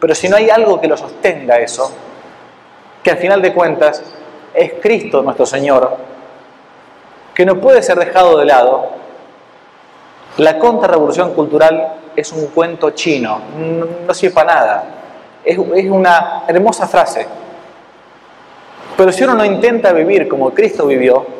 pero 0.00 0.14
si 0.14 0.28
no 0.28 0.36
hay 0.36 0.50
algo 0.50 0.80
que 0.80 0.88
lo 0.88 0.96
sostenga 0.96 1.58
eso, 1.58 1.90
que 3.02 3.10
al 3.10 3.18
final 3.18 3.40
de 3.40 3.54
cuentas 3.54 4.02
es 4.52 4.74
Cristo 4.80 5.22
nuestro 5.22 5.46
Señor, 5.46 5.96
que 7.34 7.46
no 7.46 7.60
puede 7.60 7.82
ser 7.82 7.98
dejado 7.98 8.38
de 8.38 8.44
lado, 8.44 8.90
la 10.38 10.58
contrarrevolución 10.58 11.32
cultural 11.32 11.94
es 12.14 12.32
un 12.32 12.48
cuento 12.48 12.90
chino, 12.90 13.40
no, 14.06 14.12
sirve 14.12 14.34
para 14.34 14.54
nada, 14.54 14.84
es 15.44 15.56
una 15.58 16.42
hermosa 16.48 16.86
frase. 16.86 17.26
Pero 18.96 19.12
si 19.12 19.24
uno 19.24 19.34
no 19.34 19.44
intenta 19.44 19.92
vivir 19.92 20.28
como 20.28 20.50
Cristo 20.50 20.86
vivió, 20.86 21.39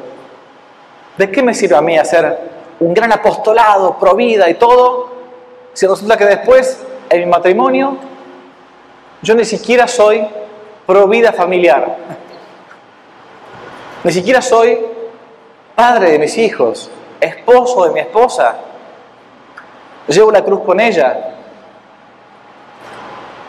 ¿De 1.20 1.30
qué 1.30 1.42
me 1.42 1.52
sirve 1.52 1.76
a 1.76 1.82
mí 1.82 1.98
hacer 1.98 2.38
un 2.80 2.94
gran 2.94 3.12
apostolado, 3.12 3.98
pro 3.98 4.14
vida 4.14 4.48
y 4.48 4.54
todo, 4.54 5.10
si 5.74 5.86
resulta 5.86 6.16
que 6.16 6.24
después, 6.24 6.82
en 7.10 7.20
mi 7.20 7.26
matrimonio, 7.26 7.98
yo 9.20 9.34
ni 9.34 9.44
siquiera 9.44 9.86
soy 9.86 10.26
pro 10.86 11.06
vida 11.08 11.30
familiar? 11.30 11.94
Ni 14.02 14.10
siquiera 14.10 14.40
soy 14.40 14.78
padre 15.74 16.12
de 16.12 16.18
mis 16.18 16.38
hijos, 16.38 16.90
esposo 17.20 17.84
de 17.84 17.90
mi 17.92 18.00
esposa. 18.00 18.54
Llevo 20.08 20.30
la 20.30 20.42
cruz 20.42 20.62
con 20.64 20.80
ella. 20.80 21.34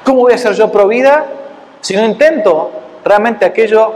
¿Cómo 0.03 0.23
voy 0.23 0.33
a 0.33 0.37
ser 0.37 0.51
yo 0.55 0.69
pro 0.69 0.89
vida 0.89 1.25
si 1.79 1.95
no 1.95 2.03
intento 2.03 2.69
realmente 3.05 3.45
aquello 3.45 3.93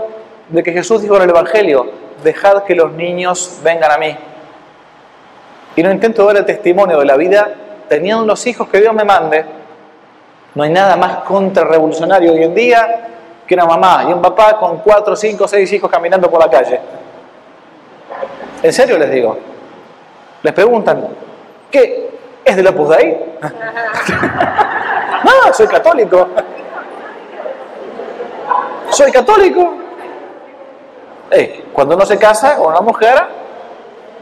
de 0.47 0.63
que 0.63 0.71
Jesús 0.71 1.01
dijo 1.01 1.17
en 1.17 1.23
el 1.23 1.29
Evangelio? 1.31 2.04
Dejad 2.23 2.63
que 2.63 2.75
los 2.75 2.91
niños 2.91 3.59
vengan 3.63 3.91
a 3.91 3.97
mí. 3.97 4.15
Y 5.75 5.83
no 5.83 5.91
intento 5.91 6.25
dar 6.25 6.37
el 6.37 6.45
testimonio 6.45 6.99
de 6.99 7.05
la 7.05 7.17
vida 7.17 7.53
teniendo 7.87 8.25
los 8.25 8.45
hijos 8.47 8.67
que 8.69 8.79
Dios 8.79 8.93
me 8.93 9.03
mande. 9.03 9.45
No 10.53 10.63
hay 10.63 10.69
nada 10.69 10.95
más 10.95 11.17
contrarrevolucionario 11.19 12.31
hoy 12.31 12.43
en 12.43 12.55
día 12.55 13.07
que 13.45 13.53
una 13.53 13.65
mamá 13.65 14.05
y 14.07 14.13
un 14.13 14.21
papá 14.21 14.57
con 14.57 14.77
cuatro, 14.77 15.15
cinco, 15.15 15.47
seis 15.47 15.71
hijos 15.73 15.91
caminando 15.91 16.29
por 16.29 16.39
la 16.39 16.49
calle. 16.49 16.79
En 18.63 18.73
serio 18.73 18.97
les 18.97 19.11
digo. 19.11 19.37
Les 20.41 20.53
preguntan, 20.53 21.07
¿qué? 21.69 22.09
¿Es 22.43 22.55
del 22.55 22.67
Opus 22.67 22.89
Dei? 22.89 23.37
no, 25.23 25.53
soy 25.53 25.67
católico. 25.67 26.27
Soy 28.91 29.11
católico. 29.11 29.84
Cuando 31.73 31.95
uno 31.95 32.05
se 32.05 32.17
casa 32.17 32.55
con 32.57 32.67
una 32.67 32.81
mujer, 32.81 33.15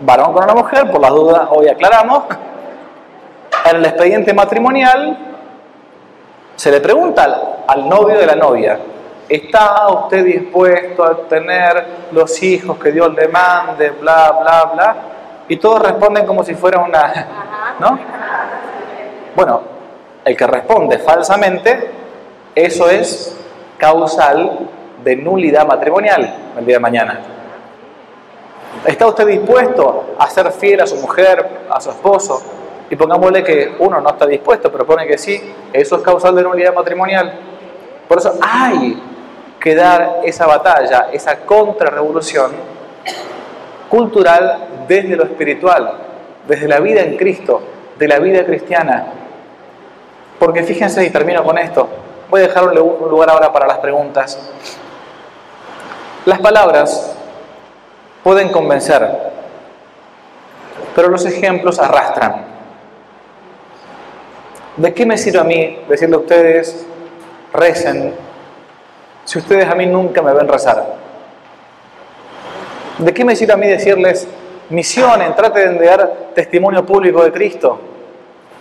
varón 0.01 0.33
con 0.33 0.43
una 0.43 0.53
mujer, 0.53 0.89
por 0.89 1.01
las 1.01 1.11
dudas 1.11 1.47
hoy 1.49 1.67
aclaramos, 1.67 2.23
en 3.65 3.75
el 3.77 3.85
expediente 3.85 4.33
matrimonial 4.33 5.17
se 6.55 6.71
le 6.71 6.79
pregunta 6.81 7.63
al, 7.67 7.89
novio 7.89 8.17
de 8.17 8.25
la 8.25 8.35
novia, 8.35 8.79
¿está 9.27 9.87
usted 9.89 10.23
dispuesto 10.23 11.03
a 11.03 11.17
tener 11.27 11.85
los 12.11 12.41
hijos 12.41 12.77
que 12.77 12.91
Dios 12.91 13.13
le 13.13 13.27
mande, 13.27 13.89
bla, 13.91 14.31
bla, 14.31 14.71
bla? 14.73 14.95
Y 15.47 15.57
todos 15.57 15.81
responden 15.81 16.25
como 16.25 16.43
si 16.43 16.55
fuera 16.55 16.79
una... 16.79 17.27
¿No? 17.79 17.99
Bueno, 19.35 19.61
el 20.23 20.37
que 20.37 20.47
responde 20.47 20.99
falsamente, 20.99 21.91
eso 22.55 22.89
es 22.89 23.35
causal 23.77 24.69
de 25.03 25.15
nulidad 25.15 25.67
matrimonial 25.67 26.35
el 26.57 26.65
día 26.65 26.75
de 26.75 26.79
mañana. 26.79 27.19
¿Está 28.85 29.07
usted 29.07 29.27
dispuesto 29.27 30.15
a 30.17 30.29
ser 30.29 30.51
fiel 30.51 30.81
a 30.81 30.87
su 30.87 30.97
mujer, 30.97 31.45
a 31.69 31.79
su 31.79 31.89
esposo? 31.89 32.41
Y 32.89 32.95
pongámosle 32.95 33.43
que 33.43 33.75
uno 33.79 34.01
no 34.01 34.09
está 34.09 34.25
dispuesto, 34.25 34.71
pero 34.71 34.85
pone 34.85 35.07
que 35.07 35.17
sí, 35.17 35.41
eso 35.71 35.97
es 35.97 36.01
causal 36.01 36.35
de 36.35 36.43
nulidad 36.43 36.73
matrimonial. 36.73 37.33
Por 38.07 38.17
eso 38.17 38.33
hay 38.41 39.01
que 39.59 39.73
dar 39.73 40.19
esa 40.23 40.45
batalla, 40.45 41.07
esa 41.13 41.37
contrarrevolución 41.45 42.51
cultural 43.89 44.67
desde 44.87 45.15
lo 45.15 45.23
espiritual, 45.23 45.93
desde 46.47 46.67
la 46.67 46.79
vida 46.79 47.01
en 47.01 47.15
Cristo, 47.15 47.61
de 47.97 48.07
la 48.07 48.19
vida 48.19 48.45
cristiana. 48.45 49.05
Porque 50.37 50.63
fíjense, 50.63 51.05
y 51.05 51.09
termino 51.09 51.43
con 51.43 51.57
esto, 51.57 51.87
voy 52.29 52.41
a 52.41 52.47
dejar 52.47 52.67
un 52.67 53.09
lugar 53.09 53.29
ahora 53.29 53.53
para 53.53 53.65
las 53.65 53.77
preguntas. 53.77 54.51
Las 56.25 56.39
palabras 56.39 57.13
pueden 58.23 58.49
convencer, 58.49 59.05
pero 60.95 61.09
los 61.09 61.25
ejemplos 61.25 61.79
arrastran. 61.79 62.45
¿De 64.77 64.93
qué 64.93 65.05
me 65.05 65.17
sirve 65.17 65.39
a 65.39 65.43
mí 65.43 65.79
decirle 65.89 66.15
a 66.15 66.19
ustedes, 66.19 66.85
recen, 67.51 68.13
si 69.25 69.37
ustedes 69.37 69.67
a 69.67 69.75
mí 69.75 69.85
nunca 69.85 70.21
me 70.21 70.33
ven 70.33 70.47
rezar? 70.47 70.95
¿De 72.99 73.13
qué 73.13 73.25
me 73.25 73.35
sirve 73.35 73.53
a 73.53 73.57
mí 73.57 73.67
decirles, 73.67 74.25
misionen, 74.69 75.35
traten 75.35 75.77
de 75.77 75.85
dar 75.85 76.13
testimonio 76.33 76.85
público 76.85 77.21
de 77.21 77.33
Cristo, 77.33 77.79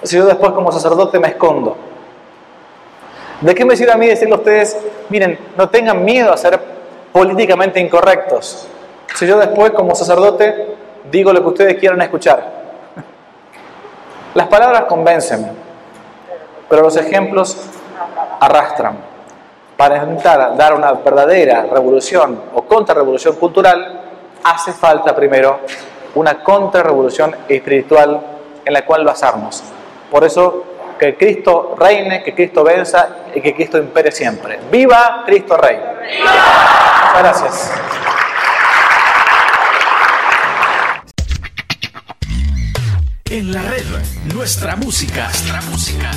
si 0.03 0.17
yo 0.17 0.27
después 0.27 0.51
como 0.51 0.73
sacerdote 0.73 1.21
me 1.21 1.29
escondo? 1.29 1.77
¿De 3.41 3.55
qué 3.55 3.65
me 3.65 3.77
sirve 3.77 3.93
a 3.93 3.97
mí 3.97 4.09
decirle 4.09 4.35
a 4.35 4.39
ustedes, 4.39 4.77
miren, 5.11 5.39
no 5.57 5.69
tengan 5.69 6.05
miedo 6.05 6.33
a 6.33 6.37
ser 6.37 6.73
políticamente 7.13 7.81
incorrectos. 7.81 8.67
Si 9.15 9.27
yo 9.27 9.39
después 9.39 9.73
como 9.73 9.95
sacerdote 9.95 10.77
digo 11.11 11.33
lo 11.33 11.43
que 11.43 11.49
ustedes 11.49 11.79
quieran 11.79 12.01
escuchar. 12.03 12.63
Las 14.35 14.49
palabras 14.49 14.85
convencen, 14.85 15.47
pero 16.69 16.83
los 16.83 16.97
ejemplos 16.97 17.57
arrastran. 18.41 18.97
Para 19.77 19.99
intentar 19.99 20.57
dar 20.57 20.75
una 20.75 20.93
verdadera 20.93 21.67
revolución 21.71 22.41
o 22.55 22.63
contrarrevolución 22.63 23.37
cultural, 23.37 24.01
hace 24.45 24.73
falta 24.73 25.15
primero 25.15 25.61
una 26.15 26.43
contrarrevolución 26.43 27.37
espiritual 27.49 28.21
en 28.65 28.73
la 28.73 28.85
cual 28.85 29.05
basarnos. 29.05 29.63
Por 30.11 30.25
eso, 30.25 30.65
que 31.03 31.17
Cristo 31.17 31.75
reine, 31.77 32.23
que 32.23 32.33
Cristo 32.33 32.63
venza 32.63 33.09
y 33.35 33.41
que 33.41 33.55
Cristo 33.55 33.77
impere 33.77 34.13
siempre. 34.13 34.61
¡Viva 34.71 35.25
Cristo 35.27 35.57
Rey! 35.57 35.77
gracias. 37.19 37.73
En 43.29 43.51
la 43.51 43.63
red, 43.63 43.85
nuestra 44.33 44.77
música. 44.77 45.25
Nuestra 45.25 45.61
música. 45.63 46.11